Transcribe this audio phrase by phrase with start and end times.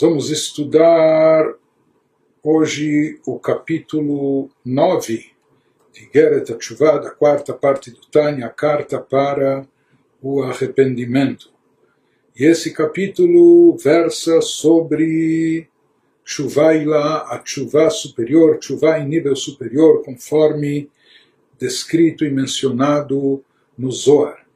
[0.00, 1.54] Nós vamos estudar
[2.40, 5.32] hoje o capítulo 9
[5.92, 9.66] de Geret Tshuva, da quarta parte do Tânia, a carta para
[10.22, 11.50] o arrependimento.
[12.38, 15.66] E esse capítulo versa sobre
[16.24, 20.88] Chuvaila, a chuva superior, chuva em nível superior, conforme
[21.58, 23.42] descrito e mencionado
[23.76, 24.47] no Zohar.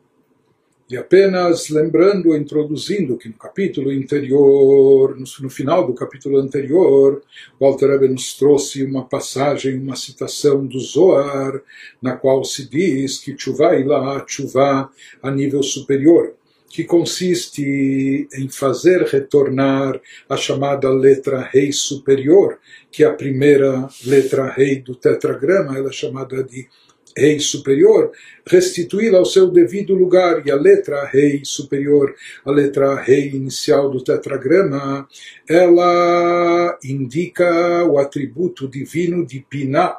[0.90, 7.22] E apenas lembrando, introduzindo que no capítulo anterior, no, final do capítulo anterior,
[7.58, 11.62] Walter Rebbe nos trouxe uma passagem, uma citação do Zohar,
[12.00, 14.90] na qual se diz que chuva lá, chuva
[15.22, 16.34] a nível superior,
[16.68, 22.58] que consiste em fazer retornar a chamada letra rei superior,
[22.90, 26.66] que é a primeira letra rei do tetragrama, ela é chamada de
[27.16, 28.10] rei superior,
[28.46, 32.14] restituí-la ao seu devido lugar, e a letra rei superior,
[32.44, 35.06] a letra rei inicial do tetragrama,
[35.48, 39.98] ela indica o atributo divino de Piná,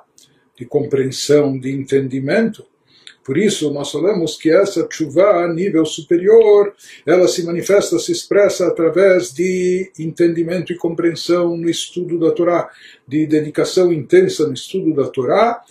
[0.58, 2.66] de compreensão, de entendimento.
[3.24, 6.74] Por isso, nós falamos que essa chuva a nível superior,
[7.06, 12.70] ela se manifesta, se expressa através de entendimento e compreensão no estudo da Torá,
[13.08, 15.62] de dedicação intensa no estudo da Torá,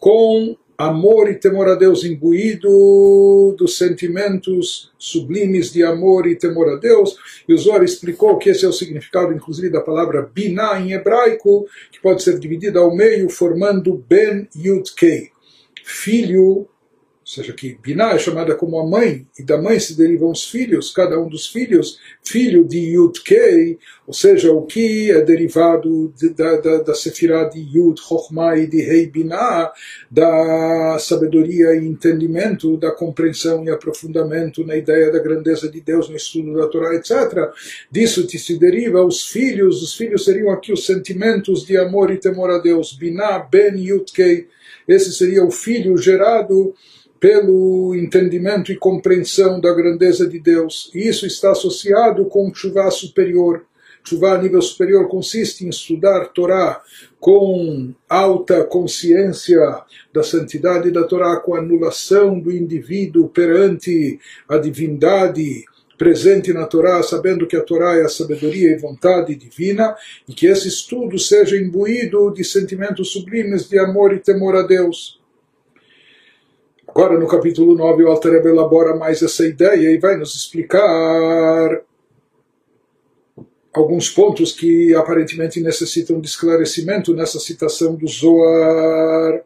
[0.00, 6.76] com amor e temor a Deus imbuído dos sentimentos sublimes de amor e temor a
[6.76, 7.16] Deus.
[7.48, 11.66] E o Zohar explicou que esse é o significado, inclusive, da palavra biná em hebraico,
[11.90, 15.30] que pode ser dividida ao meio, formando ben yud kei,
[15.84, 16.68] filho
[17.26, 20.48] ou seja, que Biná é chamada como a mãe, e da mãe se derivam os
[20.48, 26.14] filhos, cada um dos filhos, filho de Yud Kei, ou seja, o que é derivado
[26.16, 29.72] de, da, da, da Sefirah de Yud, Chokhmah e de Rei Biná,
[30.08, 36.14] da sabedoria e entendimento, da compreensão e aprofundamento na ideia da grandeza de Deus no
[36.14, 37.50] estudo da Torá, etc.
[37.90, 42.52] Disso se deriva os filhos, os filhos seriam aqui os sentimentos de amor e temor
[42.52, 44.46] a Deus, Biná, Ben Yud Kei,
[44.86, 46.72] esse seria o filho gerado
[47.18, 50.90] pelo entendimento e compreensão da grandeza de Deus.
[50.94, 53.64] E isso está associado com chuva superior.
[54.04, 56.80] Chuva a nível superior consiste em estudar Torá
[57.18, 59.58] com alta consciência
[60.14, 65.64] da santidade da Torá, com anulação do indivíduo perante a divindade
[65.98, 69.96] presente na Torá, sabendo que a Torá é a sabedoria e vontade divina,
[70.28, 75.20] e que esse estudo seja imbuído de sentimentos sublimes de amor e temor a Deus.
[76.96, 81.82] Agora, no capítulo 9, o Alter Rebbe elabora mais essa ideia e vai nos explicar
[83.70, 89.42] alguns pontos que aparentemente necessitam de esclarecimento nessa citação do Zohar.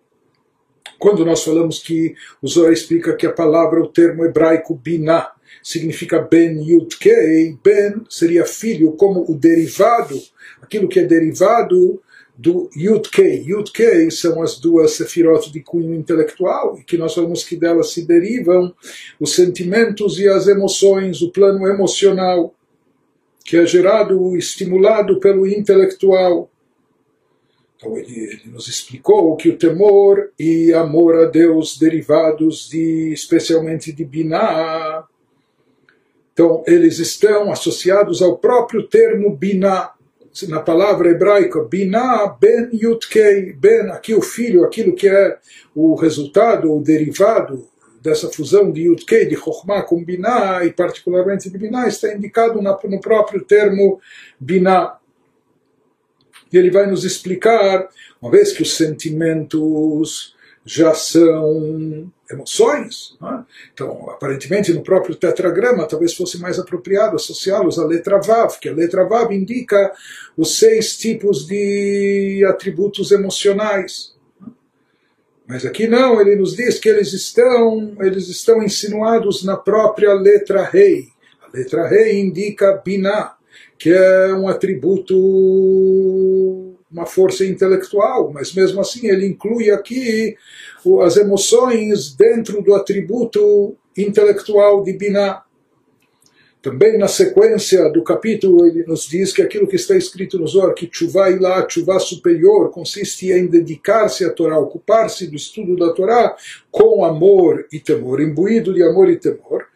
[0.97, 6.21] Quando nós falamos que o Zohar explica que a palavra, o termo hebraico biná, significa
[6.21, 10.17] ben yud kei, ben seria filho, como o derivado,
[10.63, 12.01] aquilo que é derivado
[12.41, 13.45] do Yud-Kei.
[13.47, 18.07] Yud-Kei são as duas sefirot de cunho intelectual, e que nós falamos que delas se
[18.07, 18.75] derivam
[19.21, 22.55] os sentimentos e as emoções, o plano emocional,
[23.45, 26.51] que é gerado, estimulado pelo intelectual.
[27.77, 33.93] Então ele, ele, nos explicou que o temor e amor a Deus derivados de, especialmente
[33.93, 35.05] de Biná,
[36.33, 39.91] então eles estão associados ao próprio termo Biná,
[40.49, 45.39] na palavra hebraica, Binah ben Yutkei, ben, aqui o filho, aquilo que é
[45.75, 47.69] o resultado, o derivado
[48.01, 53.01] dessa fusão de Yutkei, de Chokhmah com Binah, e particularmente de Binah, está indicado no
[53.01, 54.01] próprio termo
[54.39, 54.99] Binah.
[56.53, 57.89] E ele vai nos explicar,
[58.21, 63.17] uma vez que os sentimentos já são emoções.
[63.21, 63.45] Né?
[63.73, 68.75] Então, aparentemente, no próprio tetragrama, talvez fosse mais apropriado associá-los à letra Vav, que a
[68.75, 69.93] letra Vav indica
[70.37, 74.15] os seis tipos de atributos emocionais.
[75.47, 80.63] Mas aqui não, ele nos diz que eles estão, eles estão insinuados na própria letra
[80.63, 81.09] Rei.
[81.43, 83.35] A letra Rei indica Binah,
[83.77, 85.17] que é um atributo
[86.91, 90.37] uma força intelectual, mas mesmo assim ele inclui aqui
[91.03, 95.43] as emoções dentro do atributo intelectual de Binah.
[96.63, 100.75] Também na sequência do capítulo ele nos diz que aquilo que está escrito no Zohar,
[100.75, 106.37] que chuva ilá, chuva superior, consiste em dedicar-se à Torá, ocupar-se do estudo da Torá
[106.71, 109.70] com amor e temor, imbuído de amor e temor.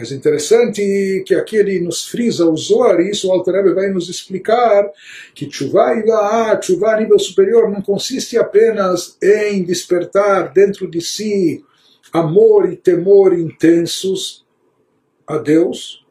[0.00, 4.08] Mas interessante que aqui ele nos frisa o Zohar, e isso o Alter vai nos
[4.08, 4.90] explicar,
[5.34, 11.62] que Tshuva Ilaha, Tshuva a nível superior, não consiste apenas em despertar dentro de si
[12.10, 14.42] amor e temor intensos
[15.26, 16.02] a Deus.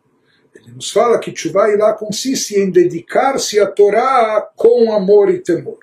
[0.54, 5.80] Ele nos fala que Tshuva lá consiste em dedicar-se à Torá com amor e temor.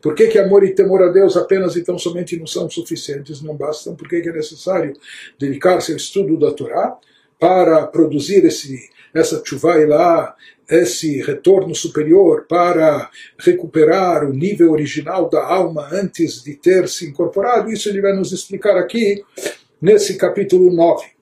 [0.00, 3.42] Por que, que amor e temor a Deus apenas e tão somente não são suficientes,
[3.42, 3.96] não bastam?
[3.96, 4.92] Por que, que é necessário
[5.36, 6.96] dedicar-se ao estudo da Torá
[7.39, 10.35] para produzir esse, essa chuva lá,
[10.69, 17.71] esse retorno superior para recuperar o nível original da alma antes de ter se incorporado?
[17.71, 19.23] Isso ele vai nos explicar aqui
[19.81, 21.13] nesse capítulo 9.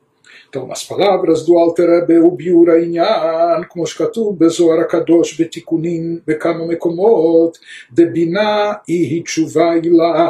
[0.52, 6.66] Então, as palavras do Alter Rebbe, o Biur Inyan, como שכתוב בזוהר הקדוש בתיקונים בכמה
[6.66, 7.58] מקומות,
[7.94, 10.30] דבינה היא תשובה עילה,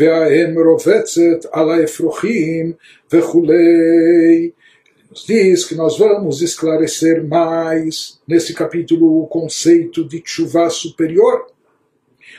[0.00, 2.72] והאם רובצת על האפרוחים
[3.12, 4.50] וכולי.
[5.13, 11.45] Nos diz que nós vamos esclarecer mais nesse capítulo o conceito de chuva superior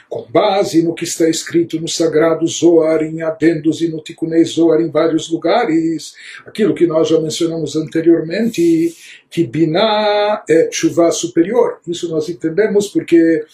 [0.08, 4.80] com base no que está escrito no Sagrado Zohar, em Adendos e no Tikunei Zohar
[4.80, 8.92] em vários lugares, aquilo que nós já mencionamos anteriormente,
[9.30, 11.78] que Binah é chuva superior.
[11.86, 13.44] Isso nós entendemos porque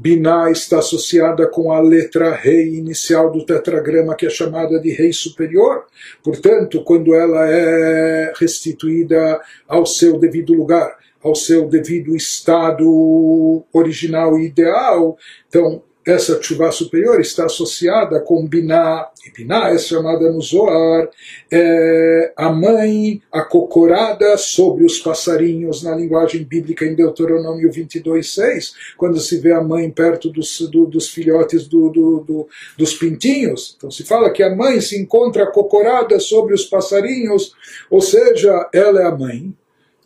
[0.00, 5.12] Binah está associada com a letra rei inicial do tetragrama, que é chamada de rei
[5.12, 5.86] superior.
[6.22, 14.46] Portanto, quando ela é restituída ao seu devido lugar, ao seu devido estado original e
[14.46, 15.18] ideal,
[15.48, 21.06] então essa chuva superior está associada com Biná, e Biná é chamada no Zohar,
[21.52, 29.36] é a mãe acocorada sobre os passarinhos, na linguagem bíblica em Deuteronômio 22,6, quando se
[29.38, 33.74] vê a mãe perto dos, do, dos filhotes do, do, dos pintinhos.
[33.76, 37.52] Então se fala que a mãe se encontra acocorada sobre os passarinhos,
[37.90, 39.54] ou seja, ela é a mãe,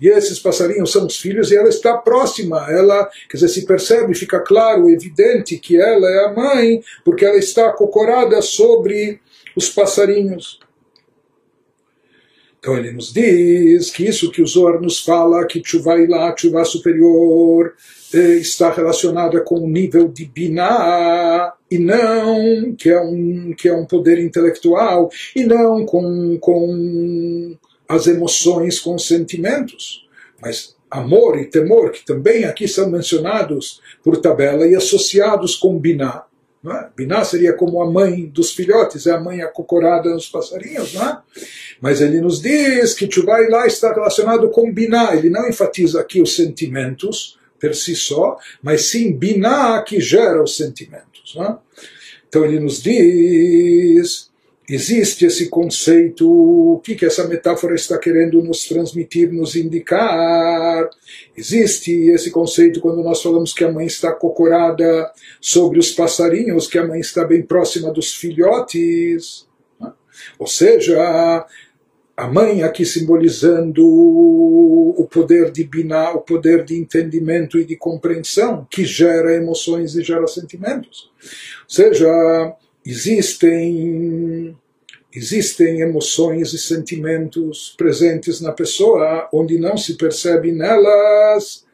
[0.02, 4.16] e esses passarinhos são os filhos, e ela está próxima, ela, quer dizer, se percebe,
[4.16, 9.20] fica claro, evidente que ela é a mãe, porque ela está acocorada sobre
[9.54, 10.58] os passarinhos.
[12.58, 16.64] Então ele nos diz que isso que o Zohar nos fala, que chuva lá, chuva
[16.64, 17.74] superior,
[18.12, 23.72] eh, está relacionada com o nível de Binah, e não que é um, que é
[23.72, 27.56] um poder intelectual, e não com, com
[27.92, 30.06] as emoções com os sentimentos.
[30.40, 36.24] Mas amor e temor, que também aqui são mencionados por tabela e associados com Biná.
[36.64, 36.86] É?
[36.96, 40.94] Biná seria como a mãe dos filhotes, é a mãe acocorada nos passarinhos.
[40.94, 41.18] Não é?
[41.80, 45.14] Mas ele nos diz que Tchuvai lá está relacionado com Biná.
[45.14, 50.56] Ele não enfatiza aqui os sentimentos per si só, mas sim Biná que gera os
[50.56, 51.36] sentimentos.
[51.36, 51.56] É?
[52.28, 54.31] Então ele nos diz
[54.68, 60.88] existe esse conceito, o que, que essa metáfora está querendo nos transmitir, nos indicar.
[61.36, 65.10] Existe esse conceito quando nós falamos que a mãe está cocorada
[65.40, 69.46] sobre os passarinhos, que a mãe está bem próxima dos filhotes.
[69.80, 69.92] Né?
[70.38, 71.46] Ou seja,
[72.16, 78.66] a mãe aqui simbolizando o poder de binar, o poder de entendimento e de compreensão,
[78.70, 81.10] que gera emoções e gera sentimentos.
[81.64, 84.56] Ou seja, existem
[85.14, 91.64] existem emoções e sentimentos presentes na pessoa onde não se percebe nelas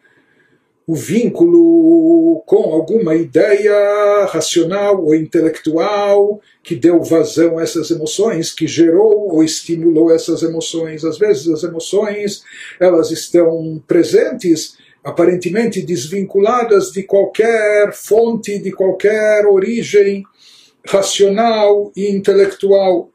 [0.88, 8.66] o vínculo com alguma ideia racional ou intelectual que deu vazão a essas emoções, que
[8.66, 11.04] gerou ou estimulou essas emoções.
[11.04, 12.42] Às vezes as emoções
[12.80, 20.24] elas estão presentes aparentemente desvinculadas de qualquer fonte, de qualquer origem
[20.88, 23.10] racional e intelectual.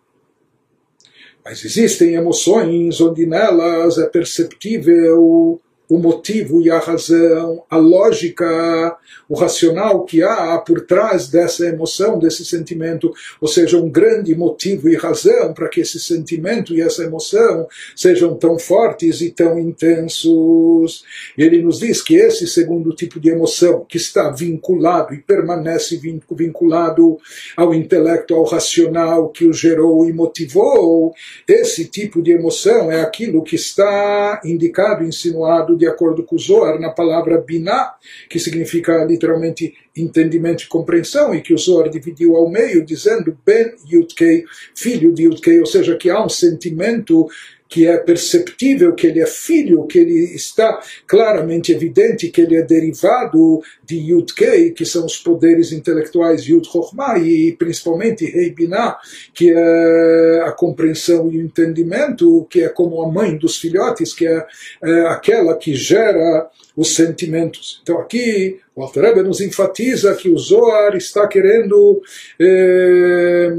[1.44, 5.60] Mas existem emoções onde nelas é perceptível
[5.94, 8.98] o motivo e a razão, a lógica,
[9.30, 14.90] o racional que há por trás dessa emoção, desse sentimento, ou seja, um grande motivo
[14.90, 21.04] e razão para que esse sentimento e essa emoção sejam tão fortes e tão intensos.
[21.38, 26.02] E ele nos diz que esse segundo tipo de emoção, que está vinculado e permanece
[26.32, 27.20] vinculado
[27.56, 31.14] ao intelecto, ao racional que o gerou e motivou,
[31.48, 36.80] esse tipo de emoção é aquilo que está indicado, insinuado de acordo com o Zohar,
[36.80, 37.96] na palavra Binah,
[38.30, 43.74] que significa literalmente entendimento e compreensão, e que o Zohar dividiu ao meio, dizendo Ben
[43.92, 47.28] Yudkei, filho de Yudkei, ou seja, que há um sentimento
[47.74, 52.62] que é perceptível que ele é filho, que ele está claramente evidente que ele é
[52.62, 59.00] derivado de Yud Kei, que são os poderes intelectuais Yud Chokhmah, e principalmente Rei Binah,
[59.34, 64.28] que é a compreensão e o entendimento, que é como a mãe dos filhotes, que
[64.28, 64.46] é,
[64.84, 67.82] é aquela que gera os sentimentos.
[67.82, 72.04] Então aqui o Alter nos enfatiza que o Zohar está querendo...
[72.40, 73.52] Eh,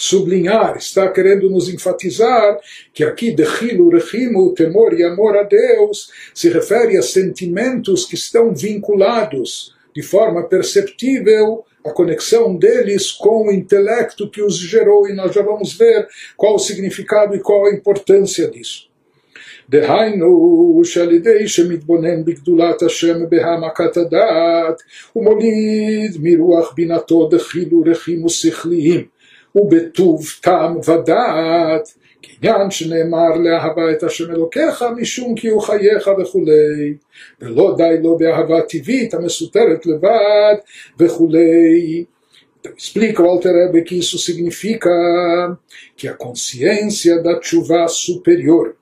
[0.00, 2.58] sublinhar, está querendo nos enfatizar
[2.92, 8.14] que aqui Dechilu, Rechimu, o temor e amor a Deus se refere a sentimentos que
[8.14, 15.14] estão vinculados de forma perceptível a conexão deles com o intelecto que os gerou, e
[15.14, 16.06] nós já vamos ver
[16.36, 18.86] qual o significado e qual a importância disso.
[19.68, 24.82] דהיינו שעל ידי שמתבונן בגדולת השם בהעמקת הדעת
[25.12, 29.04] הוא מוליד מרוח בינתו דחילו רכים ושכליים
[29.54, 36.94] ובטוב טעם ודעת כעניין שנאמר לאהבה את השם אלוקיך משום כי הוא חייך וכולי
[37.40, 40.54] ולא די לו באהבה טבעית המסותרת לבד
[40.98, 42.04] וכולי
[42.66, 44.90] Explica o Alter Rebbe que isso significa
[45.96, 48.76] que a consciência da chuva superior,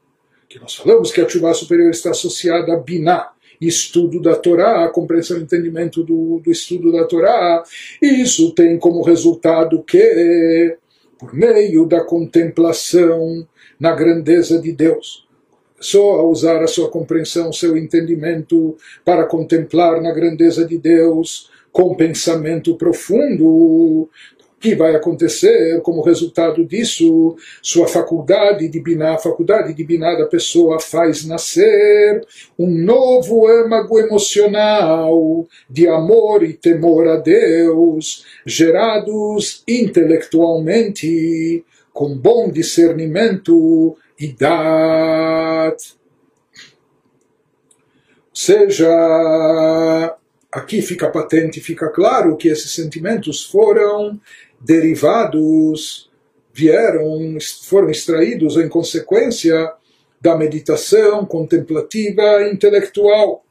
[0.48, 4.89] que nós falamos que a chuva superior está associada a Binah, estudo da Torá, a
[4.89, 7.63] compreensão e entendimento do, do estudo da Torá,
[8.01, 10.77] e isso tem como resultado que
[11.19, 13.45] por meio da contemplação
[13.77, 15.27] na grandeza de Deus.
[15.79, 21.95] Só a usar a sua compreensão, seu entendimento para contemplar na grandeza de Deus, com
[21.95, 24.09] pensamento profundo,
[24.59, 27.35] que vai acontecer como resultado disso?
[27.61, 32.25] Sua faculdade de binar, a faculdade de binar da pessoa faz nascer
[32.57, 41.63] um novo âmago emocional de amor e temor a Deus, gerados intelectualmente
[41.93, 45.77] com bom discernimento e dat.
[48.33, 48.87] Seja,
[50.51, 54.19] aqui fica patente, fica claro que esses sentimentos foram
[54.61, 56.09] derivados
[56.53, 59.73] vieram, foram extraídos em consequência
[60.21, 63.43] da meditação contemplativa intelectual.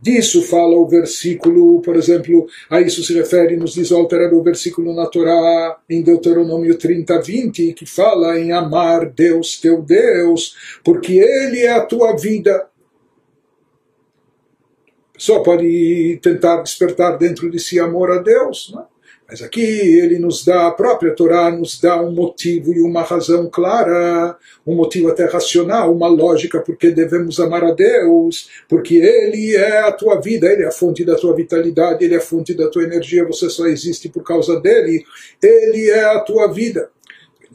[0.00, 4.92] Disso fala o versículo, por exemplo, a isso se refere, nos diz alterar o versículo
[4.92, 11.60] na Torá, em Deuteronômio 30, 20, que fala em amar Deus, teu Deus, porque Ele
[11.60, 12.68] é a tua vida.
[15.12, 18.91] Pessoa pode tentar despertar dentro de si amor a Deus, não é?
[19.32, 23.48] Mas aqui ele nos dá, a própria Torá nos dá um motivo e uma razão
[23.48, 24.36] clara,
[24.66, 29.90] um motivo até racional, uma lógica porque devemos amar a Deus, porque Ele é a
[29.90, 32.82] tua vida, Ele é a fonte da tua vitalidade, Ele é a fonte da tua
[32.82, 35.02] energia, você só existe por causa dele,
[35.42, 36.90] Ele é a tua vida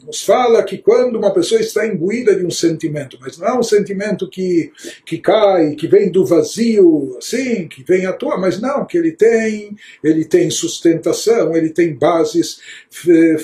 [0.08, 3.62] nos fala que quando uma pessoa está imbuída de um sentimento, mas não é um
[3.62, 4.72] sentimento que,
[5.04, 9.12] que cai, que vem do vazio, assim, que vem à toa, mas não, que ele
[9.12, 12.58] tem, ele tem sustentação, ele tem bases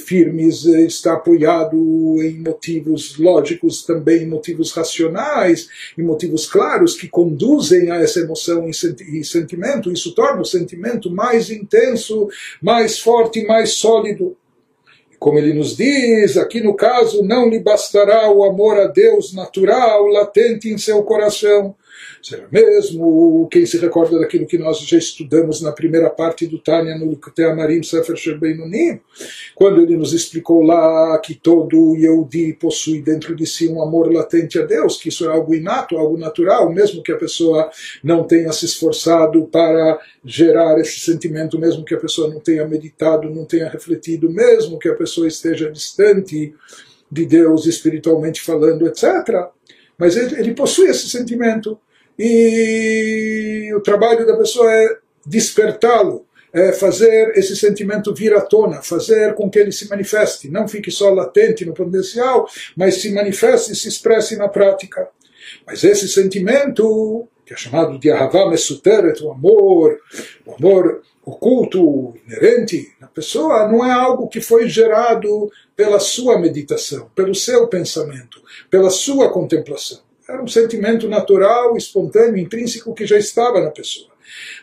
[0.07, 1.77] firmes, está apoiado
[2.23, 5.69] em motivos lógicos, também em motivos racionais,
[5.99, 11.51] em motivos claros que conduzem a essa emoção e sentimento, isso torna o sentimento mais
[11.51, 12.27] intenso,
[12.63, 14.35] mais forte, mais sólido.
[15.25, 20.07] Como ele nos diz, aqui no caso, não lhe bastará o amor a Deus natural,
[20.09, 21.75] latente em seu coração,
[22.23, 26.97] Será mesmo quem se recorda daquilo que nós já estudamos na primeira parte do Tânia
[26.97, 29.01] no Teamarim Sefer Sherbeinunim,
[29.55, 34.59] quando ele nos explicou lá que todo Yehudi possui dentro de si um amor latente
[34.59, 37.71] a Deus, que isso é algo inato, algo natural, mesmo que a pessoa
[38.03, 43.31] não tenha se esforçado para gerar esse sentimento, mesmo que a pessoa não tenha meditado,
[43.31, 46.55] não tenha refletido, mesmo que a pessoa esteja distante
[47.11, 49.49] de Deus espiritualmente falando, etc.
[49.97, 51.79] Mas ele, ele possui esse sentimento
[52.19, 59.35] e o trabalho da pessoa é despertá-lo, é fazer esse sentimento vir à tona, fazer
[59.35, 63.77] com que ele se manifeste, não fique só latente no potencial, mas se manifeste e
[63.77, 65.09] se expresse na prática.
[65.67, 69.99] Mas esse sentimento, que é chamado de Ahavá Mesuteret, o amor,
[70.47, 77.11] o amor oculto, inerente na pessoa, não é algo que foi gerado pela sua meditação,
[77.17, 78.41] pelo seu pensamento,
[78.71, 80.04] pela sua contemplação.
[80.29, 84.15] Era um sentimento natural, espontâneo, intrínseco que já estava na pessoa.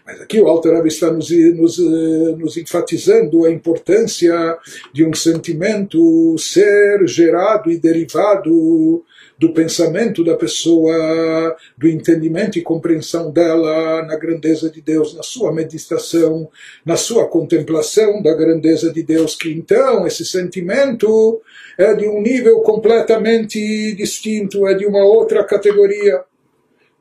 [0.06, 4.58] Mas aqui o Alter Rebbe está nos, nos, eh, nos, enfatizando a importância
[4.92, 9.04] de um sentimento ser gerado e derivado
[9.42, 15.52] do pensamento da pessoa, do entendimento e compreensão dela na grandeza de Deus, na sua
[15.52, 16.48] meditação,
[16.86, 21.42] na sua contemplação da grandeza de Deus, que então esse sentimento
[21.76, 26.24] é de um nível completamente distinto, é de uma outra categoria.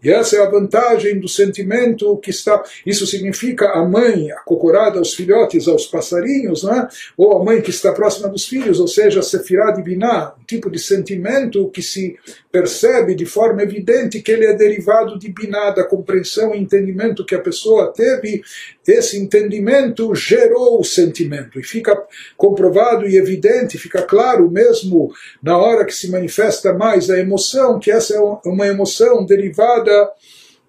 [0.02, 2.62] E essa é a vantagem do sentimento que está.
[2.86, 6.88] Isso significa a mãe acocorada aos filhotes, aos passarinhos, né?
[7.16, 10.78] ou a mãe que está próxima dos filhos, ou seja, Sefirah Diviná, um tipo de
[10.78, 12.16] sentimento que se
[12.50, 17.34] percebe de forma evidente que ele é derivado de Biná, da compreensão e entendimento que
[17.34, 18.42] a pessoa teve.
[18.86, 21.96] Esse entendimento gerou o sentimento e fica
[22.36, 27.90] comprovado e evidente, fica claro mesmo na hora que se manifesta mais a emoção, que
[27.90, 29.89] essa é uma emoção derivada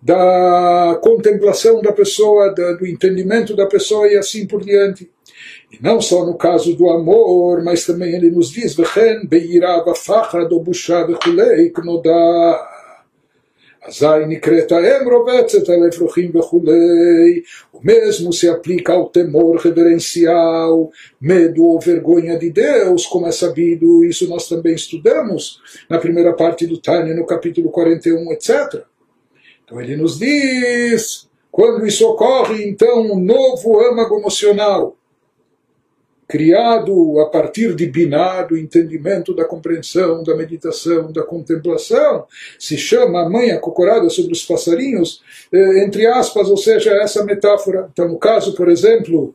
[0.03, 5.11] da contemplação da pessoa, da, do entendimento da pessoa e assim por diante.
[5.73, 10.53] E não só no caso do amor, mas também ele nos diz, וכן ביראה ופחד
[10.53, 12.13] או בושה וכולי, כנודע.
[13.89, 17.41] אזי נקראת האם רובצת על אפרוחים וכולי,
[17.73, 20.91] o mesmo se aplica ao temor reverencial,
[21.21, 26.67] medo ou vergonha de Deus, como é sabido, isso nós também estudamos na primeira parte
[26.67, 28.83] do Tânia, no capítulo 41, etc.
[29.72, 34.98] Então ele nos diz, quando isso ocorre, então um novo âmago emocional,
[36.28, 42.26] criado a partir de binar, do entendimento, da compreensão, da meditação, da contemplação,
[42.60, 45.24] se chama a mãe acocorada sobre os passarinhos,
[45.54, 47.88] eh, entre aspas, ou seja, essa metáfora.
[47.94, 49.34] Então, no caso, por exemplo,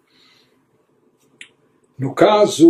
[1.99, 2.69] no caso,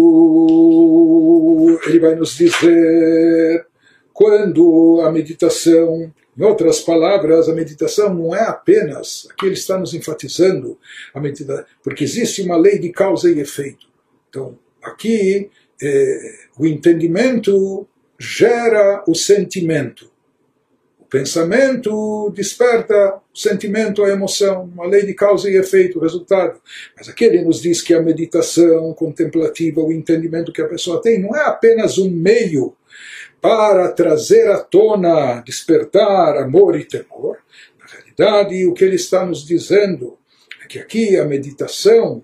[1.89, 3.67] ele vai nos dizer
[4.13, 9.95] quando a meditação em outras palavras, a meditação não é apenas, aqui ele está nos
[9.95, 10.79] enfatizando,
[11.15, 13.87] a meditação, porque existe uma lei de causa e efeito.
[14.29, 15.51] Então, aqui,
[15.83, 17.87] é, o entendimento
[18.19, 20.11] gera o sentimento.
[21.01, 26.59] O pensamento desperta sentimento, a emoção, uma lei de causa e efeito, resultado.
[26.97, 31.21] Mas aqui ele nos diz que a meditação contemplativa, o entendimento que a pessoa tem,
[31.21, 32.75] não é apenas um meio
[33.41, 37.37] para trazer à tona, despertar amor e temor.
[37.79, 40.17] Na realidade, o que ele está nos dizendo
[40.65, 42.23] é que aqui a meditação,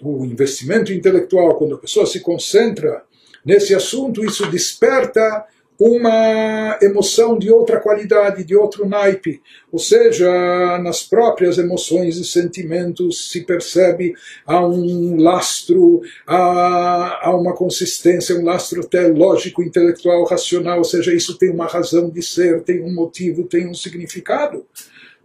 [0.00, 3.02] o investimento intelectual, quando a pessoa se concentra
[3.44, 5.44] nesse assunto, isso desperta
[5.78, 9.40] uma emoção de outra qualidade, de outro naipe.
[9.70, 10.28] Ou seja,
[10.78, 14.14] nas próprias emoções e sentimentos se percebe
[14.46, 20.78] há um lastro, há, uma consistência, um lastro até lógico, intelectual, racional.
[20.78, 24.64] Ou seja, isso tem uma razão de ser, tem um motivo, tem um significado.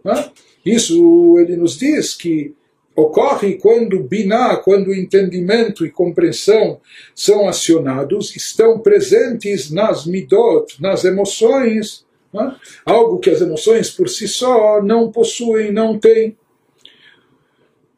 [0.04, 0.30] Né?
[0.64, 2.54] Isso ele nos diz que
[2.98, 6.80] ocorre quando biná, quando entendimento e compreensão
[7.14, 12.56] são acionados, estão presentes nas midot, nas emoções, né?
[12.84, 16.36] algo que as emoções por si só não possuem, não têm.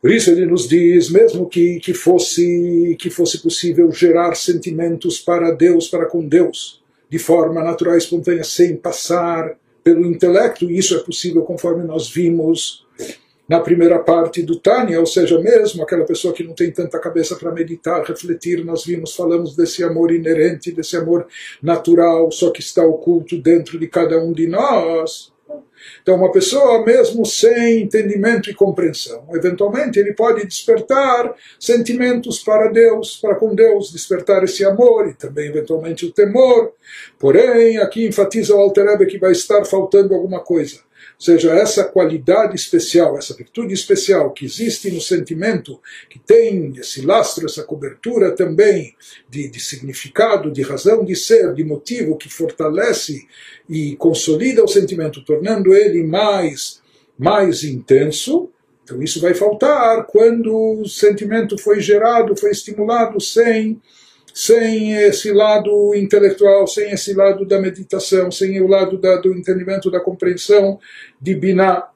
[0.03, 5.51] Por isso ele nos diz, mesmo que, que, fosse, que fosse possível gerar sentimentos para
[5.51, 10.95] Deus, para com Deus, de forma natural e espontânea, sem passar pelo intelecto, e isso
[10.95, 12.85] é possível conforme nós vimos
[13.51, 17.35] na primeira parte do Tânia, ou seja, mesmo aquela pessoa que não tem tanta cabeça
[17.35, 21.27] para meditar, refletir, nós vimos, falamos desse amor inerente, desse amor
[21.61, 25.33] natural, só que está oculto dentro de cada um de nós.
[26.01, 33.17] Então, uma pessoa, mesmo sem entendimento e compreensão, eventualmente ele pode despertar sentimentos para Deus,
[33.17, 36.73] para com Deus, despertar esse amor e também, eventualmente, o temor.
[37.19, 40.89] Porém, aqui enfatiza o Alter que vai estar faltando alguma coisa
[41.23, 45.79] seja, essa qualidade especial, essa virtude especial que existe no sentimento,
[46.09, 48.97] que tem esse lastro, essa cobertura também
[49.29, 53.27] de, de significado, de razão de ser, de motivo que fortalece
[53.69, 56.81] e consolida o sentimento, tornando ele mais,
[57.19, 58.51] mais intenso,
[58.83, 63.81] então isso vai faltar quando o sentimento foi gerado, foi estimulado sem
[64.35, 69.91] sem esse lado intelectual, sem esse lado da meditação, sem o lado da, do entendimento,
[69.91, 70.79] da compreensão
[71.21, 71.89] de Biná.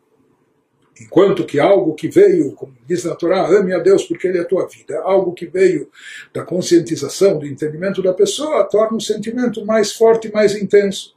[1.01, 4.42] Enquanto que algo que veio, como diz na Torá, ame a Deus porque Ele é
[4.42, 5.88] a tua vida, algo que veio
[6.33, 11.14] da conscientização, do entendimento da pessoa, torna o sentimento mais forte mais intenso.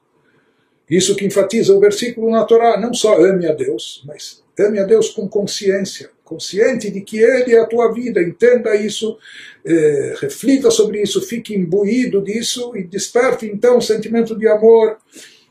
[0.89, 4.83] Isso que enfatiza o versículo na Torá, não só ame a Deus, mas ame a
[4.83, 9.17] Deus com consciência, consciente de que Ele é a tua vida, entenda isso,
[9.65, 14.97] eh, reflita sobre isso, fique imbuído disso e desperte então um sentimento de amor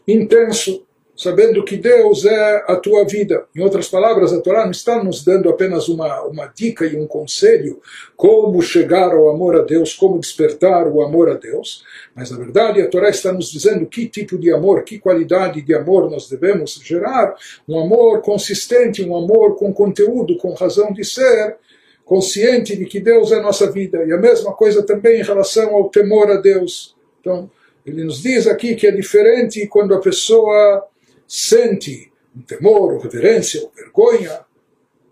[0.06, 0.86] intenso
[1.16, 3.46] sabendo que Deus é a tua vida.
[3.57, 7.07] Em outras palavras, a Torá não está nos dando apenas uma, uma dica e um
[7.07, 7.81] conselho
[8.14, 11.83] como chegar ao amor a Deus, como despertar o amor a Deus,
[12.14, 15.74] mas na verdade a Torá está nos dizendo que tipo de amor, que qualidade de
[15.74, 17.35] amor nós devemos gerar,
[17.66, 21.57] um amor consistente, um amor com conteúdo, com razão de ser,
[22.05, 24.05] consciente de que Deus é nossa vida.
[24.05, 26.94] E a mesma coisa também em relação ao temor a Deus.
[27.20, 27.50] Então,
[27.85, 30.87] ele nos diz aqui que é diferente quando a pessoa
[31.26, 34.40] sente um temor, ou reverência, ou vergonha,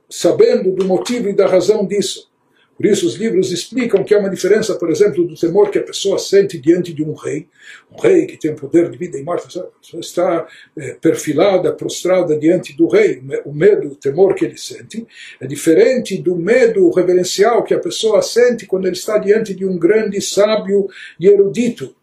[0.09, 2.31] sabendo do motivo e da razão disso.
[2.77, 5.83] Por isso, os livros explicam que há uma diferença, por exemplo, do temor que a
[5.83, 7.46] pessoa sente diante de um rei,
[7.92, 12.37] um rei que tem poder de vida e morte, a pessoa está é, perfilada, prostrada
[12.37, 13.22] diante do rei.
[13.44, 15.07] O medo, o temor que ele sente
[15.40, 19.79] é diferente do medo reverencial que a pessoa sente quando ele está diante de um
[19.79, 21.94] grande sábio e erudito.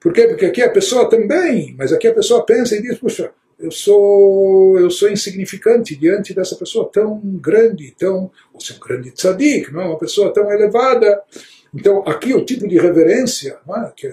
[0.00, 0.28] Por quê?
[0.28, 4.78] Porque aqui a pessoa também, mas aqui a pessoa pensa e diz, puxa, eu sou
[4.78, 9.80] eu sou insignificante diante dessa pessoa tão grande, tão você é um grande tzadik, não
[9.80, 11.20] é uma pessoa tão elevada.
[11.74, 13.92] Então aqui o tipo de reverência, é?
[13.96, 14.06] que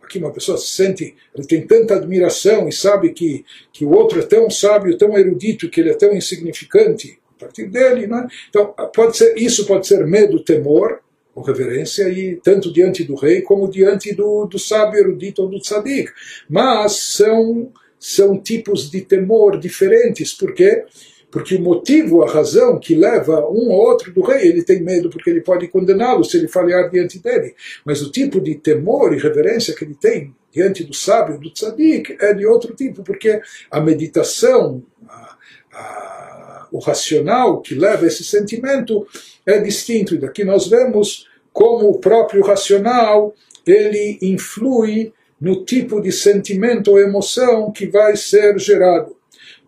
[0.00, 4.20] aqui uma pessoa se sente, ele tem tanta admiração e sabe que que o outro
[4.20, 8.28] é tão sábio, tão erudito, que ele é tão insignificante a partir dele, não é?
[8.48, 11.00] Então pode ser isso pode ser medo, temor
[11.34, 15.60] ou reverência e tanto diante do rei como diante do, do sábio erudito ou do
[15.60, 16.10] tzadik,
[16.48, 20.34] mas são são tipos de temor diferentes.
[20.34, 20.84] Por quê?
[21.30, 25.08] Porque o motivo, a razão que leva um ou outro do rei, ele tem medo
[25.08, 27.54] porque ele pode condená-lo se ele falhar diante dele.
[27.84, 32.16] Mas o tipo de temor e reverência que ele tem diante do sábio, do tzadik,
[32.20, 33.40] é de outro tipo, porque
[33.70, 35.36] a meditação, a,
[35.72, 36.31] a,
[36.72, 39.06] o racional que leva esse sentimento
[39.46, 40.14] é distinto.
[40.14, 43.34] E daqui nós vemos como o próprio racional
[43.66, 49.16] ele influi no tipo de sentimento ou emoção que vai ser gerado.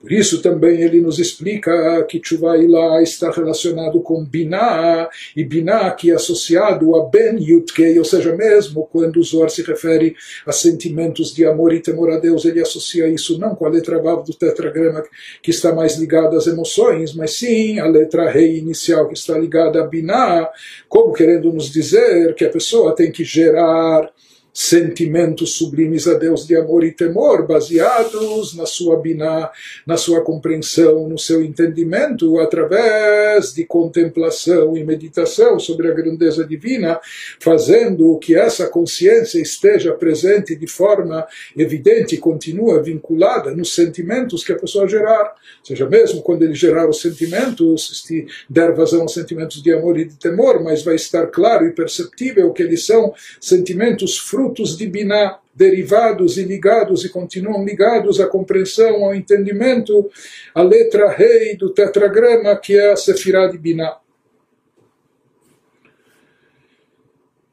[0.05, 2.59] Por isso também ele nos explica que Tshuva
[3.03, 8.87] está relacionado com Binah, e Binah que é associado a Ben Yutkei, ou seja, mesmo
[8.93, 10.14] quando o Zohar se refere
[10.45, 13.99] a sentimentos de amor e temor a Deus, ele associa isso não com a letra
[13.99, 15.03] Vav do tetragrama,
[15.43, 19.81] que está mais ligada às emoções, mas sim a letra Rei inicial, que está ligada
[19.81, 20.51] a Binah,
[20.87, 24.12] como querendo nos dizer que a pessoa tem que gerar
[24.55, 29.51] sentimentos sublimes a Deus de amor e temor, baseados na sua biná,
[29.85, 37.01] na sua compreensão, no seu entendimento, através de contemplação e meditação sobre a grandeza divina,
[37.40, 44.53] fazendo que essa consciência esteja presente de forma evidente e continua vinculada nos sentimentos que
[44.53, 45.35] a pessoa gerar.
[45.61, 49.99] Ou seja, mesmo quando ele gerar os sentimentos, se der vazão aos sentimentos de amor
[49.99, 54.76] e de temor, mas vai estar claro e perceptível que eles são sentimentos frutos frutos
[54.76, 60.11] de Biná, derivados e ligados e continuam ligados à compreensão, ao entendimento,
[60.54, 63.96] a letra rei do tetragrama que é a Sefirah de Biná.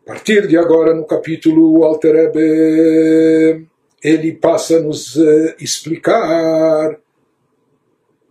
[0.02, 3.66] A partir de agora, no capítulo Alterebe,
[4.04, 7.00] ele passa a nos uh, explicar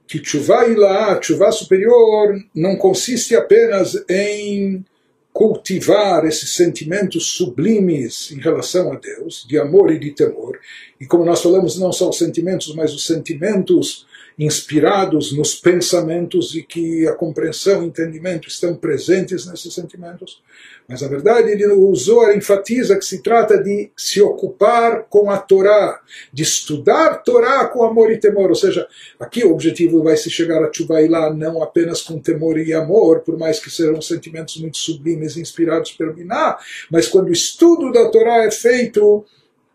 [0.07, 4.85] que Tshuva Ilá, Tshuva superior, não consiste apenas em
[5.33, 10.59] cultivar esses sentimentos sublimes em relação a Deus, de amor e de temor.
[11.01, 14.07] E como nós falamos, não só os sentimentos, mas os sentimentos
[14.39, 20.43] inspirados nos pensamentos e que a compreensão e entendimento estão presentes nesses sentimentos.
[20.89, 25.39] Mas, na verdade, ele usou, ele enfatiza que se trata de se ocupar com a
[25.39, 26.01] Torá,
[26.33, 28.49] de estudar Torá com amor e temor.
[28.49, 28.89] Ou seja,
[29.19, 33.39] aqui o objetivo vai se chegar a Chubailá não apenas com temor e amor, por
[33.39, 36.59] mais que sejam sentimentos muito sublimes inspirados pelo Biná,
[36.91, 39.25] mas quando o estudo da Torá é feito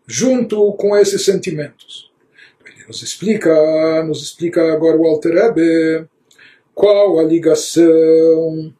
[0.06, 2.06] junto com esses sentimentos
[2.86, 6.08] nos explica, nos explica agora o Alter Ebe
[6.74, 8.74] qual a ligação.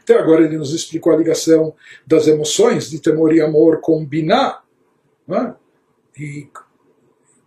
[0.00, 1.74] Até agora ele nos explicou a ligação
[2.06, 4.62] das emoções de temor e amor com Biná.
[5.28, 5.54] É?
[6.20, 6.48] E,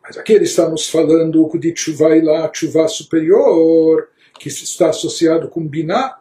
[0.01, 5.67] mas aqui ele está nos falando de Tshuva lá, Tshuva superior, que está associado com
[5.67, 6.17] Biná.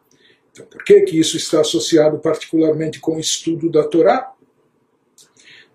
[0.52, 4.34] Então, por que, que isso está associado particularmente com o estudo da Torá?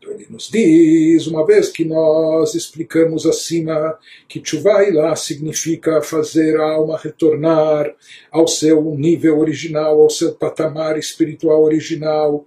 [0.03, 4.39] Ele nos diz, uma vez que nós explicamos acima que
[4.91, 7.93] lá significa fazer a alma retornar
[8.31, 12.45] ao seu nível original, ao seu patamar espiritual original,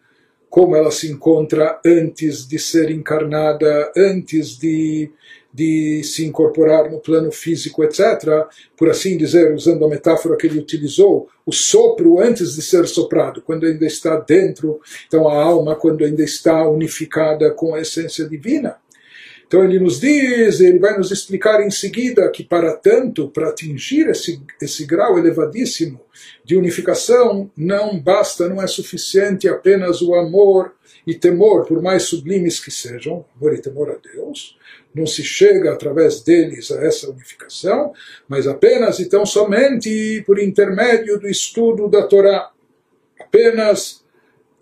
[0.48, 5.10] como ela se encontra antes de ser encarnada, antes de
[5.52, 10.58] de se incorporar no plano físico, etc., por assim dizer, usando a metáfora que ele
[10.58, 16.04] utilizou, o sopro antes de ser soprado, quando ainda está dentro, então a alma, quando
[16.04, 18.76] ainda está unificada com a essência divina.
[19.52, 24.08] Então ele nos diz, ele vai nos explicar em seguida que para tanto, para atingir
[24.08, 26.00] esse, esse grau elevadíssimo
[26.42, 30.72] de unificação, não basta, não é suficiente apenas o amor
[31.06, 34.56] e temor, por mais sublimes que sejam, amor e temor a Deus,
[34.94, 37.92] não se chega através deles a essa unificação,
[38.28, 42.50] mas apenas e tão somente por intermédio do estudo da Torá.
[43.18, 44.04] Apenas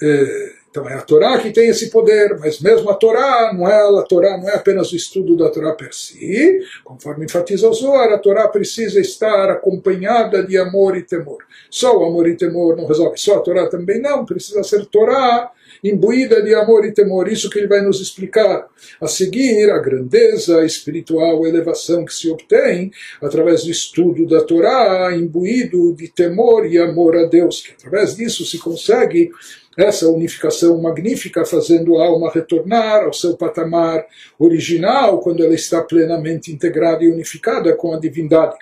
[0.03, 3.75] eh, Então é a Torá que tem esse poder, mas mesmo a Torá não é
[3.75, 8.13] a Torá não é apenas o estudo da Torá per si, conforme enfatiza o Zohar,
[8.13, 11.45] a Torá precisa estar acompanhada de amor e temor.
[11.69, 15.51] Só o amor e temor não resolve, só a Torá também não, precisa ser Torá
[15.83, 17.29] imbuída de amor e temor.
[17.29, 18.67] Isso que ele vai nos explicar
[19.01, 22.91] a seguir, a grandeza espiritual, a elevação que se obtém
[23.21, 28.45] através do estudo da Torá, imbuído de temor e amor a Deus, que através disso
[28.45, 29.31] se consegue
[29.77, 34.05] essa unificação magnífica, fazendo a alma retornar ao seu patamar
[34.39, 38.57] original, quando ela está plenamente integrada e unificada com a divindade.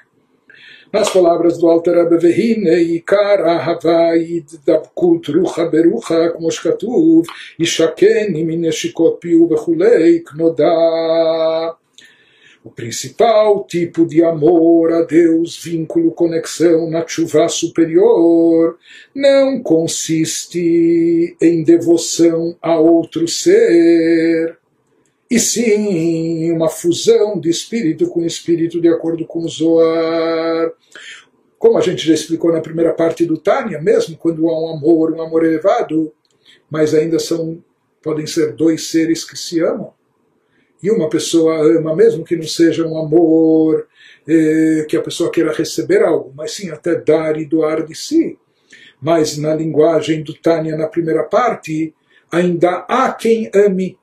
[0.91, 7.27] Nas palavras do Alter Abevehine, Ikar Ahavai Dabkut Rucha Berucha, como escatuv,
[7.59, 11.77] Ishaken Imineshikot Piu Bechulei Knodah.
[12.65, 18.79] O principal tipo de amor a Deus, vínculo, conexão na chuva superior,
[19.15, 24.59] não consiste em devoção a outro ser,
[25.31, 30.73] e sim uma fusão de espírito com espírito de acordo com o Zoar.
[31.59, 35.13] Como a gente já explicou na primeira parte do Tânia, mesmo quando há um amor,
[35.13, 36.13] um amor elevado,
[36.71, 37.63] mas ainda são
[38.03, 39.93] podem ser dois seres que se amam
[40.83, 43.87] e uma pessoa ama, mesmo que não seja um amor
[44.27, 48.39] eh, que a pessoa queira receber algo, mas sim até dar e doar de si.
[49.01, 51.95] Mas na linguagem do Tânia, na primeira parte,
[52.31, 53.99] ainda há quem ame.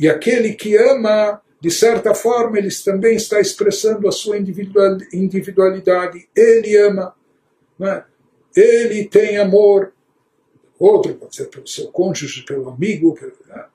[0.00, 6.26] E aquele que ama, de certa forma, ele também está expressando a sua individualidade.
[6.34, 7.14] Ele ama.
[7.78, 8.02] É?
[8.56, 9.92] Ele tem amor.
[10.78, 13.14] Outro pode ser pelo seu cônjuge, pelo amigo.
[13.14, 13.66] Pelo, né?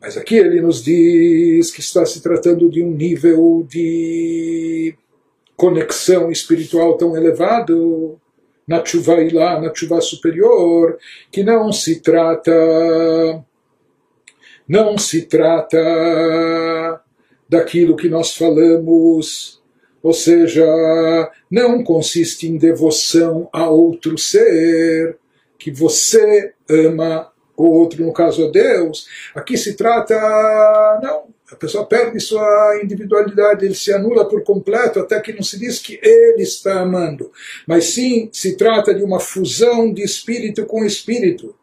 [0.00, 4.94] Mas aqui ele nos diz que está se tratando de um nível de
[5.54, 8.18] conexão espiritual tão elevado
[8.66, 10.96] na chuva lá, na chuva superior,
[11.30, 13.44] que não se trata
[14.70, 17.02] não se trata
[17.48, 19.60] daquilo que nós falamos,
[20.00, 20.64] ou seja,
[21.50, 25.18] não consiste em devoção a outro ser
[25.58, 30.14] que você ama o outro, no caso, a Deus, aqui se trata,
[31.02, 35.58] não, a pessoa perde sua individualidade, ele se anula por completo, até que não se
[35.58, 37.32] diz que ele está amando,
[37.66, 41.56] mas sim se trata de uma fusão de espírito com espírito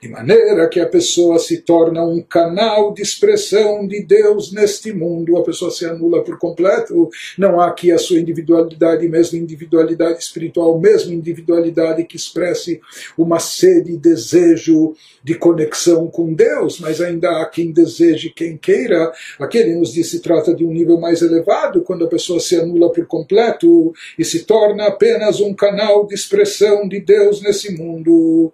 [0.00, 5.36] de maneira que a pessoa se torna um canal de expressão de Deus neste mundo.
[5.36, 10.78] A pessoa se anula por completo, não há aqui a sua individualidade, mesmo individualidade espiritual,
[10.78, 12.80] mesmo individualidade que expresse
[13.16, 19.12] uma sede e desejo de conexão com Deus, mas ainda há quem deseje, quem queira.
[19.40, 22.56] Aqui ele nos diz se trata de um nível mais elevado, quando a pessoa se
[22.56, 28.52] anula por completo e se torna apenas um canal de expressão de Deus nesse mundo.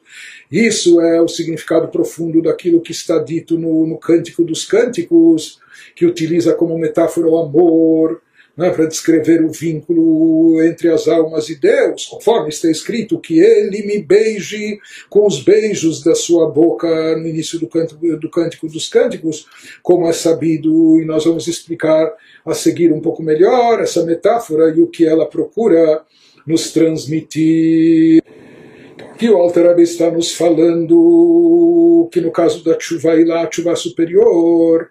[0.50, 5.59] Isso é o significado profundo daquilo que está dito no, no Cântico dos Cânticos,
[5.96, 8.20] que utiliza como metáfora o amor,
[8.61, 13.87] né, para descrever o vínculo entre as almas e Deus, conforme está escrito que ele
[13.87, 18.87] me beije com os beijos da sua boca no início do cântico, do cântico dos
[18.87, 19.46] Cânticos,
[19.83, 22.12] como é sabido, e nós vamos explicar
[22.44, 26.03] a seguir um pouco melhor essa metáfora e o que ela procura
[26.46, 28.23] nos transmitir
[29.20, 34.90] que o Alter está nos falando que no caso da chuva e lá, chuva superior,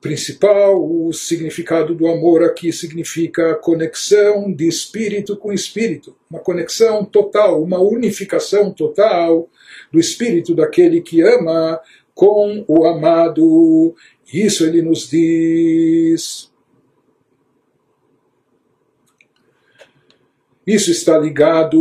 [0.00, 7.62] principal, o significado do amor aqui significa conexão de espírito com espírito, uma conexão total,
[7.62, 9.48] uma unificação total
[9.92, 11.78] do espírito daquele que ama
[12.16, 13.94] com o amado.
[14.34, 16.51] Isso ele nos diz.
[20.66, 21.76] Isso está ligado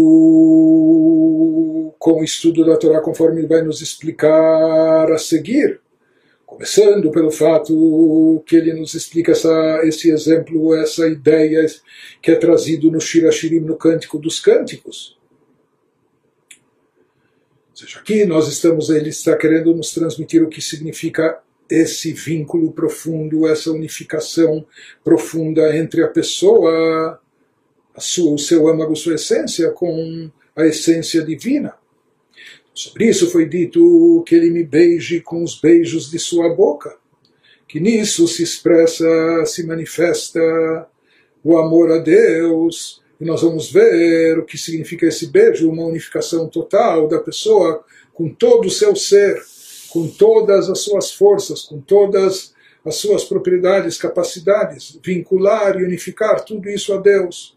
[2.00, 5.80] com o estudo da Torá, conforme ele vai nos explicar a seguir.
[6.48, 11.66] Começando pelo fato que ele nos explica essa, esse exemplo, essa ideia
[12.22, 15.18] que é trazido no Shirashirim, no Cântico dos Cânticos.
[17.70, 21.40] Ou seja, aqui nós estamos, ele está querendo nos transmitir o que significa
[21.70, 24.66] esse vínculo profundo, essa unificação
[25.04, 27.21] profunda entre a pessoa,
[27.98, 31.74] sua, o seu âmago, sua essência, com a essência divina.
[32.74, 36.96] Sobre isso foi dito que ele me beije com os beijos de sua boca,
[37.68, 39.06] que nisso se expressa,
[39.46, 40.88] se manifesta
[41.44, 46.48] o amor a Deus, e nós vamos ver o que significa esse beijo, uma unificação
[46.48, 49.42] total da pessoa com todo o seu ser,
[49.90, 56.70] com todas as suas forças, com todas as suas propriedades, capacidades, vincular e unificar tudo
[56.70, 57.56] isso a Deus.